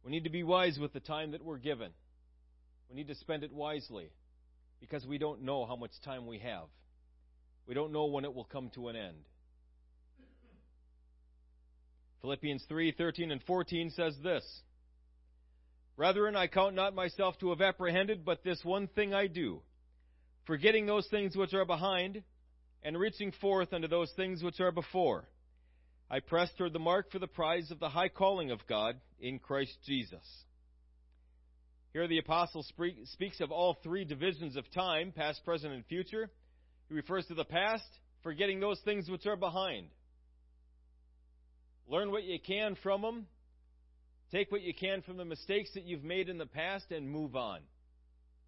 We 0.03 0.11
need 0.11 0.25
to 0.25 0.29
be 0.29 0.43
wise 0.43 0.77
with 0.77 0.91
the 0.91 0.99
time 0.99 1.31
that 1.31 1.43
we're 1.43 1.57
given. 1.57 1.91
We 2.89 2.97
need 2.97 3.07
to 3.07 3.15
spend 3.15 3.43
it 3.43 3.53
wisely 3.53 4.11
because 4.81 5.05
we 5.05 5.17
don't 5.17 5.43
know 5.43 5.65
how 5.65 5.77
much 5.77 5.91
time 6.03 6.27
we 6.27 6.39
have. 6.39 6.65
We 7.65 7.73
don't 7.73 7.93
know 7.93 8.05
when 8.05 8.25
it 8.25 8.33
will 8.33 8.43
come 8.43 8.69
to 8.75 8.89
an 8.89 8.97
end. 8.97 9.23
Philippians 12.21 12.65
3:13 12.69 13.31
and 13.31 13.41
14 13.43 13.91
says 13.91 14.15
this: 14.21 14.43
Brethren, 15.95 16.35
I 16.35 16.47
count 16.47 16.75
not 16.75 16.95
myself 16.95 17.37
to 17.39 17.49
have 17.49 17.61
apprehended, 17.61 18.25
but 18.25 18.43
this 18.43 18.59
one 18.63 18.87
thing 18.87 19.13
I 19.13 19.27
do, 19.27 19.61
forgetting 20.45 20.85
those 20.85 21.07
things 21.07 21.35
which 21.35 21.53
are 21.53 21.65
behind, 21.65 22.23
and 22.81 22.97
reaching 22.97 23.31
forth 23.31 23.73
unto 23.73 23.87
those 23.87 24.11
things 24.15 24.43
which 24.43 24.59
are 24.59 24.71
before. 24.71 25.27
I 26.09 26.19
press 26.19 26.49
toward 26.57 26.73
the 26.73 26.79
mark 26.79 27.11
for 27.11 27.19
the 27.19 27.27
prize 27.27 27.71
of 27.71 27.79
the 27.79 27.89
high 27.89 28.09
calling 28.09 28.51
of 28.51 28.65
God 28.67 28.99
in 29.19 29.39
Christ 29.39 29.77
Jesus. 29.85 30.25
Here 31.93 32.07
the 32.07 32.17
apostle 32.17 32.65
speaks 33.05 33.39
of 33.39 33.51
all 33.51 33.77
three 33.83 34.03
divisions 34.03 34.55
of 34.55 34.69
time, 34.71 35.11
past, 35.15 35.45
present, 35.45 35.73
and 35.73 35.85
future. 35.85 36.29
He 36.89 36.95
refers 36.95 37.27
to 37.27 37.35
the 37.35 37.45
past, 37.45 37.87
forgetting 38.23 38.59
those 38.59 38.79
things 38.81 39.09
which 39.09 39.27
are 39.27 39.35
behind. 39.35 39.87
Learn 41.87 42.11
what 42.11 42.23
you 42.23 42.39
can 42.39 42.75
from 42.81 43.03
them. 43.03 43.27
Take 44.33 44.51
what 44.51 44.63
you 44.63 44.73
can 44.73 45.03
from 45.03 45.17
the 45.17 45.25
mistakes 45.25 45.69
that 45.75 45.83
you've 45.83 46.03
made 46.03 46.27
in 46.27 46.39
the 46.39 46.47
past 46.47 46.85
and 46.89 47.07
move 47.07 47.35
on. 47.35 47.59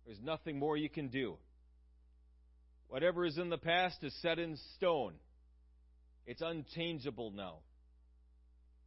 There's 0.08 0.20
nothing 0.20 0.58
more 0.58 0.76
you 0.76 0.90
can 0.90 1.10
do. 1.10 1.38
Whatever 2.88 3.24
is 3.24 3.38
in 3.38 3.52
the 3.52 3.60
past 3.60 4.04
is 4.04 4.12
set 4.24 4.40
in 4.40 4.58
stone. 4.78 5.14
It's 6.26 6.42
unchangeable 6.42 7.30
now. 7.30 7.58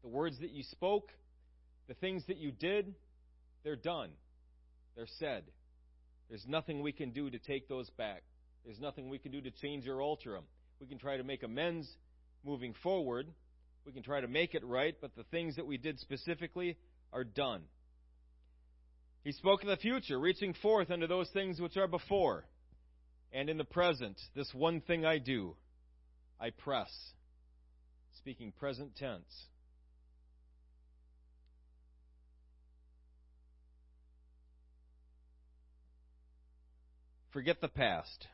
The 0.02 0.08
words 0.08 0.40
that 0.40 0.50
you 0.50 0.64
spoke, 0.64 1.10
the 1.86 1.94
things 1.94 2.24
that 2.26 2.38
you 2.38 2.50
did, 2.50 2.92
they're 3.62 3.76
done. 3.76 4.10
They're 4.96 5.06
said. 5.20 5.44
There's 6.28 6.46
nothing 6.48 6.82
we 6.82 6.90
can 6.90 7.10
do 7.10 7.30
to 7.30 7.38
take 7.38 7.68
those 7.68 7.88
back. 7.90 8.24
There's 8.64 8.80
nothing 8.80 9.08
we 9.08 9.18
can 9.18 9.30
do 9.30 9.40
to 9.40 9.52
change 9.52 9.86
or 9.86 10.02
alter 10.02 10.32
them. 10.32 10.44
We 10.80 10.88
can 10.88 10.98
try 10.98 11.16
to 11.16 11.22
make 11.22 11.44
amends 11.44 11.88
moving 12.44 12.74
forward. 12.82 13.28
We 13.86 13.92
can 13.92 14.02
try 14.02 14.20
to 14.20 14.28
make 14.28 14.54
it 14.54 14.64
right, 14.66 14.96
but 15.00 15.14
the 15.16 15.22
things 15.24 15.56
that 15.56 15.66
we 15.66 15.78
did 15.78 15.98
specifically 16.00 16.76
are 17.12 17.24
done. 17.24 17.62
He 19.24 19.32
spoke 19.32 19.62
of 19.62 19.68
the 19.68 19.76
future, 19.76 20.18
reaching 20.18 20.54
forth 20.54 20.90
unto 20.90 21.06
those 21.06 21.28
things 21.30 21.60
which 21.60 21.76
are 21.76 21.88
before. 21.88 22.44
And 23.32 23.50
in 23.50 23.58
the 23.58 23.64
present, 23.64 24.18
this 24.34 24.52
one 24.54 24.80
thing 24.80 25.04
I 25.04 25.18
do, 25.18 25.54
I 26.40 26.50
press 26.50 26.90
speaking 28.18 28.52
present 28.52 28.96
tense. 28.96 29.46
Forget 37.32 37.60
the 37.60 37.68
past. 37.68 38.26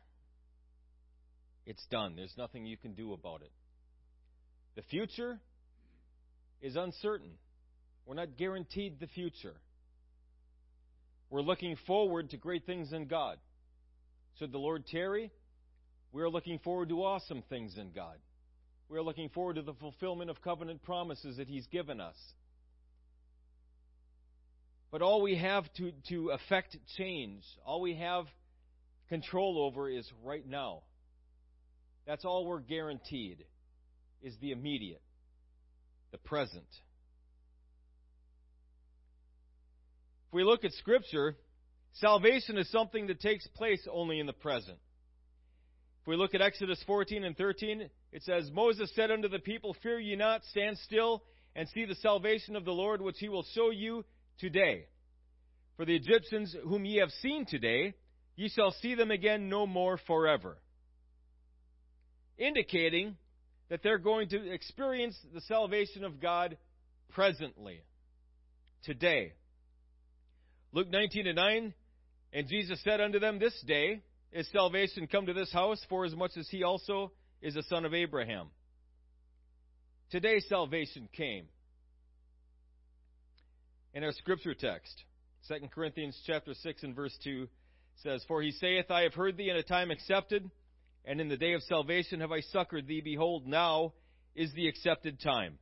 It's 1.66 1.84
done. 1.90 2.14
There's 2.16 2.34
nothing 2.36 2.66
you 2.66 2.76
can 2.76 2.94
do 2.94 3.12
about 3.12 3.42
it. 3.42 3.50
The 4.76 4.82
future 4.82 5.40
is 6.60 6.76
uncertain. 6.76 7.32
We're 8.06 8.14
not 8.14 8.36
guaranteed 8.36 9.00
the 9.00 9.06
future. 9.06 9.54
We're 11.30 11.42
looking 11.42 11.76
forward 11.86 12.30
to 12.30 12.36
great 12.36 12.66
things 12.66 12.92
in 12.92 13.06
God. 13.06 13.38
Should 14.38 14.52
the 14.52 14.58
Lord 14.58 14.86
tarry, 14.86 15.30
we're 16.12 16.28
looking 16.28 16.58
forward 16.58 16.90
to 16.90 17.02
awesome 17.02 17.42
things 17.48 17.76
in 17.78 17.92
God. 17.92 18.16
We're 18.88 19.02
looking 19.02 19.30
forward 19.30 19.56
to 19.56 19.62
the 19.62 19.74
fulfillment 19.74 20.30
of 20.30 20.42
covenant 20.42 20.82
promises 20.82 21.38
that 21.38 21.48
He's 21.48 21.66
given 21.68 22.00
us. 22.00 22.16
But 24.90 25.02
all 25.02 25.22
we 25.22 25.36
have 25.36 25.64
to, 25.78 25.92
to 26.10 26.30
affect 26.30 26.76
change, 26.96 27.42
all 27.66 27.80
we 27.80 27.96
have 27.96 28.26
control 29.08 29.58
over 29.58 29.88
is 29.88 30.08
right 30.22 30.46
now. 30.46 30.82
That's 32.06 32.24
all 32.24 32.46
we're 32.46 32.60
guaranteed, 32.60 33.44
is 34.22 34.36
the 34.40 34.52
immediate, 34.52 35.02
the 36.12 36.18
present. 36.18 36.68
We 40.34 40.42
look 40.42 40.64
at 40.64 40.72
Scripture, 40.72 41.36
salvation 41.92 42.58
is 42.58 42.68
something 42.70 43.06
that 43.06 43.20
takes 43.20 43.46
place 43.48 43.86
only 43.90 44.18
in 44.18 44.26
the 44.26 44.32
present. 44.32 44.78
If 46.02 46.08
we 46.08 46.16
look 46.16 46.34
at 46.34 46.42
Exodus 46.42 46.82
14 46.86 47.24
and 47.24 47.36
13, 47.36 47.88
it 48.12 48.22
says, 48.24 48.50
Moses 48.52 48.90
said 48.94 49.10
unto 49.10 49.28
the 49.28 49.38
people, 49.38 49.76
Fear 49.82 50.00
ye 50.00 50.16
not, 50.16 50.42
stand 50.50 50.76
still, 50.78 51.22
and 51.54 51.68
see 51.68 51.84
the 51.84 51.94
salvation 51.94 52.56
of 52.56 52.64
the 52.64 52.72
Lord, 52.72 53.00
which 53.00 53.18
he 53.20 53.28
will 53.28 53.46
show 53.54 53.70
you 53.70 54.04
today. 54.38 54.86
For 55.76 55.84
the 55.86 55.94
Egyptians 55.94 56.54
whom 56.64 56.84
ye 56.84 56.98
have 56.98 57.10
seen 57.22 57.46
today, 57.46 57.94
ye 58.34 58.48
shall 58.48 58.72
see 58.82 58.96
them 58.96 59.12
again 59.12 59.48
no 59.48 59.66
more 59.66 59.98
forever. 60.06 60.58
Indicating 62.36 63.16
that 63.68 63.84
they're 63.84 63.98
going 63.98 64.28
to 64.30 64.52
experience 64.52 65.16
the 65.32 65.40
salvation 65.42 66.04
of 66.04 66.20
God 66.20 66.58
presently, 67.12 67.82
today. 68.82 69.32
Luke 70.74 70.90
19 70.90 71.28
and 71.28 71.36
9, 71.36 71.74
and 72.32 72.48
Jesus 72.48 72.82
said 72.82 73.00
unto 73.00 73.20
them, 73.20 73.38
This 73.38 73.54
day 73.64 74.02
is 74.32 74.48
salvation 74.50 75.06
come 75.06 75.26
to 75.26 75.32
this 75.32 75.52
house, 75.52 75.78
for 75.88 76.04
as 76.04 76.16
much 76.16 76.32
as 76.36 76.48
he 76.48 76.64
also 76.64 77.12
is 77.40 77.54
a 77.54 77.62
son 77.62 77.84
of 77.84 77.94
Abraham. 77.94 78.48
Today 80.10 80.40
salvation 80.40 81.08
came. 81.16 81.44
In 83.92 84.02
our 84.02 84.10
scripture 84.10 84.54
text, 84.54 85.04
2 85.46 85.68
Corinthians 85.72 86.20
chapter 86.26 86.54
6 86.54 86.82
and 86.82 86.96
verse 86.96 87.16
2 87.22 87.46
says, 88.02 88.24
For 88.26 88.42
he 88.42 88.50
saith, 88.50 88.90
I 88.90 89.02
have 89.02 89.14
heard 89.14 89.36
thee 89.36 89.50
in 89.50 89.56
a 89.56 89.62
time 89.62 89.92
accepted, 89.92 90.50
and 91.04 91.20
in 91.20 91.28
the 91.28 91.36
day 91.36 91.52
of 91.52 91.62
salvation 91.62 92.18
have 92.18 92.32
I 92.32 92.40
succored 92.40 92.88
thee. 92.88 93.00
Behold, 93.00 93.46
now 93.46 93.92
is 94.34 94.52
the 94.54 94.66
accepted 94.66 95.20
time. 95.20 95.56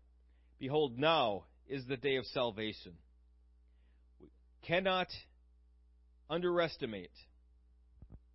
Behold, 0.58 0.96
now 0.96 1.44
is 1.68 1.84
the 1.86 1.98
day 1.98 2.16
of 2.16 2.24
salvation. 2.24 2.94
Cannot 4.66 5.08
underestimate, 6.30 7.10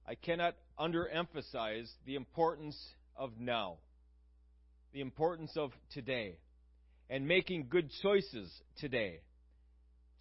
I 0.06 0.16
cannot 0.16 0.56
underemphasize 0.78 1.90
the 2.06 2.16
importance 2.16 2.78
of 3.16 3.32
now, 3.40 3.78
the 4.94 5.02
importance 5.02 5.52
of 5.56 5.72
today, 5.92 6.38
and 7.10 7.28
making 7.28 7.68
good 7.70 7.90
choices 8.02 8.52
today. 8.78 9.22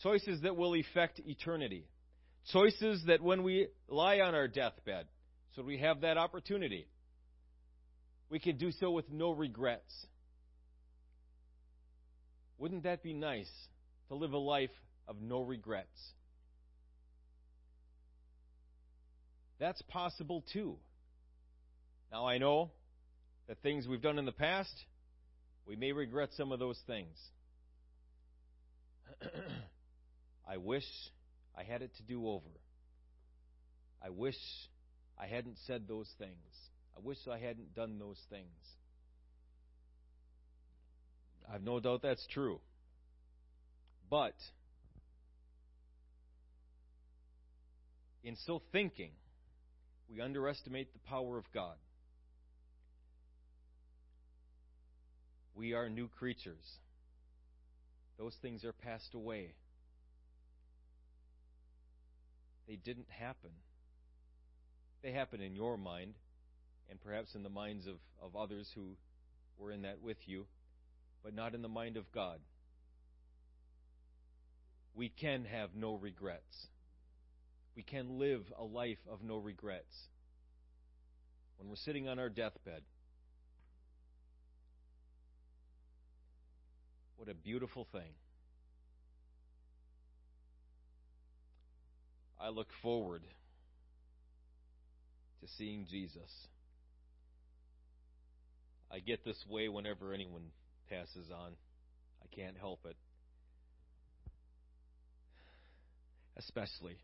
Choices 0.02 0.42
that 0.42 0.56
will 0.56 0.74
affect 0.74 1.20
eternity. 1.26 1.86
Choices 2.52 3.02
that 3.06 3.20
when 3.20 3.42
we 3.42 3.68
lie 3.88 4.20
on 4.20 4.34
our 4.34 4.46
deathbed, 4.46 5.06
so 5.56 5.62
we 5.62 5.78
have 5.78 6.02
that 6.02 6.18
opportunity, 6.18 6.86
we 8.30 8.38
can 8.38 8.56
do 8.56 8.70
so 8.70 8.92
with 8.92 9.10
no 9.10 9.32
regrets. 9.32 10.06
Wouldn't 12.58 12.84
that 12.84 13.02
be 13.02 13.12
nice 13.12 13.50
to 14.08 14.14
live 14.14 14.32
a 14.32 14.38
life 14.38 14.70
of 15.08 15.20
no 15.20 15.42
regrets? 15.42 16.12
That's 19.58 19.80
possible 19.82 20.44
too. 20.52 20.76
Now 22.12 22.26
I 22.26 22.38
know 22.38 22.70
that 23.48 23.58
things 23.62 23.86
we've 23.86 24.02
done 24.02 24.18
in 24.18 24.24
the 24.24 24.32
past, 24.32 24.74
we 25.66 25.76
may 25.76 25.92
regret 25.92 26.30
some 26.36 26.52
of 26.52 26.58
those 26.58 26.78
things. 26.86 27.16
I 30.48 30.58
wish 30.58 30.84
I 31.56 31.62
had 31.62 31.82
it 31.82 31.90
to 31.96 32.02
do 32.02 32.28
over. 32.28 32.44
I 34.04 34.10
wish 34.10 34.36
I 35.18 35.26
hadn't 35.26 35.56
said 35.66 35.88
those 35.88 36.08
things. 36.18 36.32
I 36.96 37.00
wish 37.02 37.18
I 37.30 37.38
hadn't 37.38 37.74
done 37.74 37.98
those 37.98 38.20
things. 38.30 38.46
I've 41.52 41.62
no 41.62 41.80
doubt 41.80 42.02
that's 42.02 42.26
true. 42.32 42.60
But 44.10 44.34
in 48.26 48.34
so 48.44 48.60
thinking, 48.72 49.12
we 50.10 50.20
underestimate 50.20 50.92
the 50.92 50.98
power 51.08 51.38
of 51.38 51.44
God. 51.54 51.76
We 55.54 55.74
are 55.74 55.88
new 55.88 56.08
creatures. 56.08 56.64
Those 58.18 58.34
things 58.42 58.64
are 58.64 58.72
passed 58.72 59.14
away. 59.14 59.54
They 62.66 62.74
didn't 62.74 63.06
happen. 63.16 63.50
They 65.04 65.12
happen 65.12 65.40
in 65.40 65.54
your 65.54 65.78
mind, 65.78 66.14
and 66.90 67.00
perhaps 67.00 67.36
in 67.36 67.44
the 67.44 67.48
minds 67.48 67.86
of, 67.86 67.94
of 68.20 68.34
others 68.34 68.68
who 68.74 68.96
were 69.56 69.70
in 69.70 69.82
that 69.82 70.02
with 70.02 70.18
you, 70.26 70.46
but 71.22 71.32
not 71.32 71.54
in 71.54 71.62
the 71.62 71.68
mind 71.68 71.96
of 71.96 72.10
God. 72.10 72.40
We 74.96 75.10
can 75.10 75.44
have 75.44 75.76
no 75.76 75.94
regrets. 75.94 76.66
We 77.76 77.82
can 77.82 78.18
live 78.18 78.40
a 78.58 78.64
life 78.64 78.98
of 79.10 79.22
no 79.22 79.36
regrets. 79.36 79.94
When 81.58 81.68
we're 81.68 81.76
sitting 81.76 82.08
on 82.08 82.18
our 82.18 82.30
deathbed, 82.30 82.80
what 87.16 87.28
a 87.28 87.34
beautiful 87.34 87.86
thing. 87.92 88.14
I 92.40 92.48
look 92.48 92.68
forward 92.82 93.22
to 95.42 95.48
seeing 95.58 95.86
Jesus. 95.90 96.30
I 98.90 99.00
get 99.00 99.24
this 99.24 99.42
way 99.48 99.68
whenever 99.68 100.14
anyone 100.14 100.50
passes 100.88 101.30
on. 101.30 101.52
I 102.22 102.34
can't 102.34 102.56
help 102.56 102.80
it. 102.86 102.96
Especially 106.38 106.96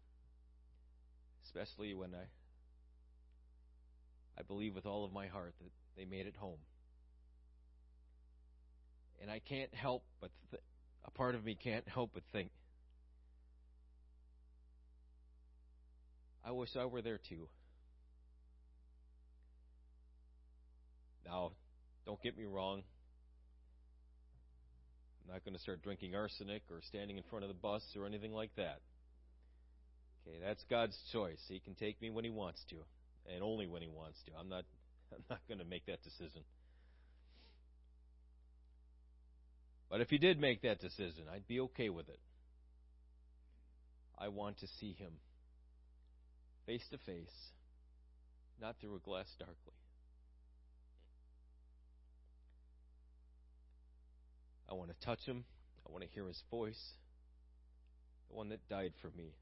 especially 1.55 1.95
when 1.95 2.15
I 2.15 2.25
I 4.39 4.43
believe 4.43 4.75
with 4.75 4.87
all 4.87 5.05
of 5.05 5.13
my 5.13 5.27
heart 5.27 5.55
that 5.61 5.71
they 5.97 6.05
made 6.05 6.27
it 6.27 6.37
home. 6.37 6.59
And 9.21 9.31
I 9.31 9.41
can't 9.41 9.73
help 9.75 10.03
but 10.21 10.31
th- 10.51 10.63
a 11.05 11.11
part 11.11 11.35
of 11.35 11.45
me 11.45 11.55
can't 11.55 11.87
help 11.87 12.13
but 12.15 12.23
think 12.33 12.51
I 16.45 16.51
wish 16.51 16.71
I 16.77 16.87
were 16.87 17.03
there 17.03 17.21
too. 17.29 17.49
Now, 21.25 21.53
don't 22.05 22.21
get 22.21 22.37
me 22.37 22.45
wrong. 22.45 22.83
I'm 25.25 25.33
not 25.33 25.45
going 25.45 25.55
to 25.55 25.61
start 25.61 25.83
drinking 25.83 26.17
arsenic 26.17 26.63
or 26.69 26.81
standing 26.83 27.17
in 27.17 27.23
front 27.31 27.45
of 27.45 27.49
the 27.49 27.55
bus 27.55 27.83
or 27.97 28.07
anything 28.07 28.33
like 28.33 28.51
that. 28.57 28.81
Okay, 30.27 30.39
that's 30.43 30.63
God's 30.71 30.97
choice. 31.13 31.41
He 31.49 31.61
can 31.61 31.75
take 31.75 32.01
me 32.01 32.11
when 32.11 32.25
he 32.25 32.31
wants 32.31 32.63
to, 32.71 32.77
and 33.33 33.43
only 33.43 33.67
when 33.67 33.83
he 33.83 33.89
wants 33.89 34.19
to. 34.27 34.33
I'm 34.39 34.49
not 34.49 34.65
I'm 35.13 35.25
not 35.29 35.41
going 35.49 35.59
to 35.59 35.65
make 35.65 35.87
that 35.87 36.03
decision. 36.03 36.43
But 39.91 40.01
if 40.01 40.09
he 40.09 40.17
did 40.17 40.41
make 40.41 40.63
that 40.63 40.81
decision, 40.81 41.25
I'd 41.33 41.47
be 41.47 41.61
okay 41.61 41.91
with 41.91 42.09
it. 42.09 42.19
I 44.19 44.29
want 44.29 44.61
to 44.61 44.67
see 44.81 44.95
him 44.95 45.13
face 46.65 46.87
to 46.93 46.99
face, 46.99 47.51
not 48.61 48.77
through 48.81 48.97
a 48.97 49.01
glass 49.01 49.27
darkly. 49.39 49.75
I 54.71 54.75
want 54.75 54.89
to 54.89 55.07
touch 55.07 55.21
him. 55.27 55.45
I 55.87 55.93
want 55.93 56.05
to 56.05 56.11
hear 56.11 56.27
his 56.27 56.43
voice. 56.51 56.83
The 58.31 58.37
one 58.37 58.49
that 58.49 58.67
died 58.71 58.93
for 59.03 59.11
me. 59.15 59.35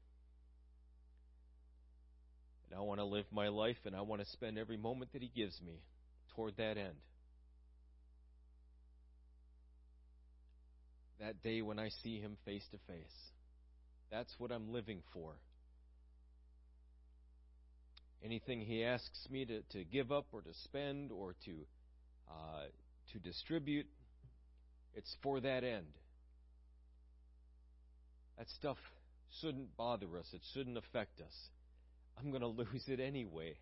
And 2.71 2.79
I 2.79 2.83
want 2.83 3.01
to 3.01 3.05
live 3.05 3.25
my 3.33 3.49
life 3.49 3.75
and 3.85 3.93
I 3.93 4.01
want 4.01 4.21
to 4.21 4.27
spend 4.29 4.57
every 4.57 4.77
moment 4.77 5.11
that 5.11 5.21
he 5.21 5.29
gives 5.35 5.59
me 5.61 5.81
toward 6.35 6.55
that 6.55 6.77
end. 6.77 6.95
That 11.19 11.43
day 11.43 11.61
when 11.61 11.79
I 11.79 11.89
see 12.01 12.21
him 12.21 12.37
face 12.45 12.63
to 12.71 12.77
face. 12.87 13.31
That's 14.09 14.33
what 14.37 14.53
I'm 14.53 14.71
living 14.71 15.01
for. 15.13 15.33
Anything 18.23 18.61
he 18.61 18.85
asks 18.85 19.27
me 19.29 19.43
to, 19.45 19.61
to 19.73 19.83
give 19.83 20.13
up 20.13 20.27
or 20.31 20.41
to 20.41 20.53
spend 20.63 21.11
or 21.11 21.35
to 21.43 21.51
uh, 22.29 22.67
to 23.11 23.19
distribute, 23.19 23.87
it's 24.93 25.13
for 25.21 25.41
that 25.41 25.65
end. 25.65 25.87
That 28.37 28.47
stuff 28.57 28.77
shouldn't 29.41 29.75
bother 29.75 30.17
us. 30.17 30.27
It 30.31 30.41
shouldn't 30.53 30.77
affect 30.77 31.19
us. 31.19 31.33
I'm 32.17 32.29
going 32.29 32.41
to 32.41 32.47
lose 32.47 32.83
it 32.87 32.99
anyway. 32.99 33.57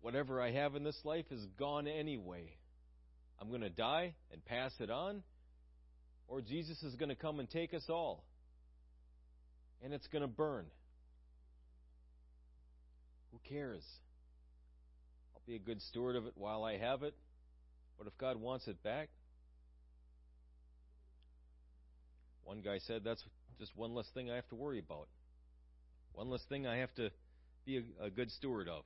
Whatever 0.00 0.40
I 0.40 0.52
have 0.52 0.74
in 0.74 0.84
this 0.84 0.98
life 1.04 1.26
is 1.30 1.44
gone 1.58 1.86
anyway. 1.86 2.54
I'm 3.40 3.48
going 3.48 3.62
to 3.62 3.70
die 3.70 4.14
and 4.32 4.44
pass 4.44 4.72
it 4.80 4.90
on, 4.90 5.22
or 6.28 6.40
Jesus 6.40 6.82
is 6.82 6.94
going 6.94 7.08
to 7.08 7.14
come 7.14 7.40
and 7.40 7.48
take 7.48 7.72
us 7.72 7.84
all. 7.88 8.24
And 9.82 9.94
it's 9.94 10.06
going 10.08 10.22
to 10.22 10.28
burn. 10.28 10.66
Who 13.32 13.38
cares? 13.48 13.84
I'll 15.34 15.42
be 15.46 15.54
a 15.54 15.58
good 15.58 15.80
steward 15.82 16.16
of 16.16 16.26
it 16.26 16.34
while 16.36 16.64
I 16.64 16.76
have 16.76 17.02
it. 17.02 17.14
But 17.96 18.06
if 18.06 18.16
God 18.18 18.36
wants 18.36 18.68
it 18.68 18.82
back, 18.82 19.08
one 22.44 22.60
guy 22.62 22.78
said 22.86 23.02
that's 23.04 23.22
just 23.58 23.76
one 23.76 23.94
less 23.94 24.06
thing 24.12 24.30
I 24.30 24.36
have 24.36 24.48
to 24.48 24.54
worry 24.54 24.78
about. 24.78 25.08
One 26.20 26.28
less 26.28 26.44
thing 26.50 26.66
I 26.66 26.76
have 26.76 26.94
to 26.96 27.10
be 27.64 27.78
a, 27.78 27.82
a 28.04 28.10
good 28.10 28.30
steward 28.30 28.68
of. 28.68 28.82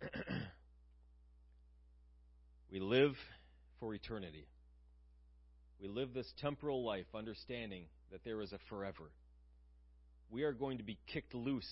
we 2.70 2.78
live 2.78 3.16
for 3.80 3.92
eternity. 3.92 4.46
We 5.80 5.88
live 5.88 6.14
this 6.14 6.32
temporal 6.40 6.84
life 6.84 7.06
understanding 7.12 7.86
that 8.12 8.22
there 8.22 8.40
is 8.40 8.52
a 8.52 8.60
forever. 8.68 9.10
We 10.30 10.44
are 10.44 10.52
going 10.52 10.78
to 10.78 10.84
be 10.84 10.96
kicked 11.12 11.34
loose 11.34 11.68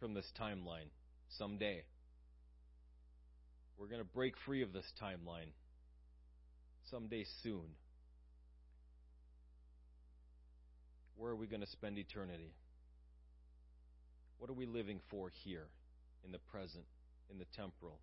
from 0.00 0.12
this 0.12 0.30
timeline 0.38 0.90
someday. 1.38 1.82
We're 3.78 3.88
going 3.88 4.02
to 4.02 4.12
break 4.14 4.34
free 4.44 4.60
of 4.60 4.74
this 4.74 4.92
timeline 5.02 5.52
someday 6.90 7.24
soon. 7.42 7.70
Where 11.18 11.32
are 11.32 11.36
we 11.36 11.48
going 11.48 11.62
to 11.62 11.66
spend 11.66 11.98
eternity? 11.98 12.52
What 14.38 14.48
are 14.48 14.54
we 14.54 14.66
living 14.66 15.00
for 15.10 15.32
here, 15.44 15.66
in 16.24 16.30
the 16.30 16.38
present, 16.38 16.84
in 17.28 17.38
the 17.38 17.44
temporal? 17.56 17.98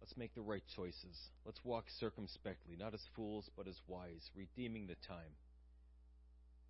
Let's 0.00 0.16
make 0.16 0.34
the 0.34 0.40
right 0.40 0.62
choices. 0.74 1.16
Let's 1.44 1.60
walk 1.62 1.84
circumspectly, 1.98 2.76
not 2.78 2.94
as 2.94 3.02
fools, 3.14 3.50
but 3.58 3.68
as 3.68 3.76
wise, 3.86 4.30
redeeming 4.34 4.86
the 4.86 4.96
time. 5.06 5.36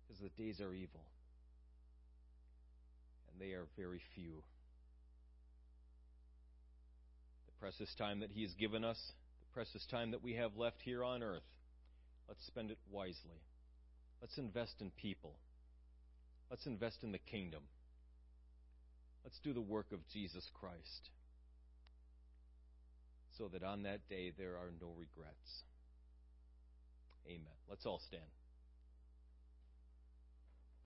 Because 0.03 0.21
the 0.21 0.43
days 0.43 0.59
are 0.59 0.73
evil, 0.73 1.05
and 3.31 3.39
they 3.39 3.53
are 3.53 3.67
very 3.77 4.01
few. 4.13 4.43
The 7.45 7.53
precious 7.61 7.95
time 7.97 8.19
that 8.19 8.31
He 8.31 8.41
has 8.41 8.53
given 8.55 8.83
us, 8.83 8.99
the 9.39 9.53
precious 9.53 9.85
time 9.89 10.11
that 10.11 10.21
we 10.21 10.33
have 10.33 10.57
left 10.57 10.81
here 10.83 11.01
on 11.01 11.23
earth, 11.23 11.47
let's 12.27 12.45
spend 12.45 12.71
it 12.71 12.77
wisely. 12.91 13.39
Let's 14.21 14.37
invest 14.37 14.75
in 14.79 14.91
people. 14.91 15.33
Let's 16.49 16.65
invest 16.67 17.03
in 17.03 17.11
the 17.11 17.17
kingdom. 17.17 17.63
Let's 19.23 19.39
do 19.39 19.53
the 19.53 19.61
work 19.61 19.91
of 19.91 19.99
Jesus 20.09 20.49
Christ 20.59 21.09
so 23.37 23.47
that 23.47 23.63
on 23.63 23.83
that 23.83 24.07
day 24.09 24.31
there 24.37 24.51
are 24.51 24.71
no 24.79 24.87
regrets. 24.97 25.63
Amen. 27.27 27.57
Let's 27.69 27.85
all 27.85 27.99
stand. 28.07 28.23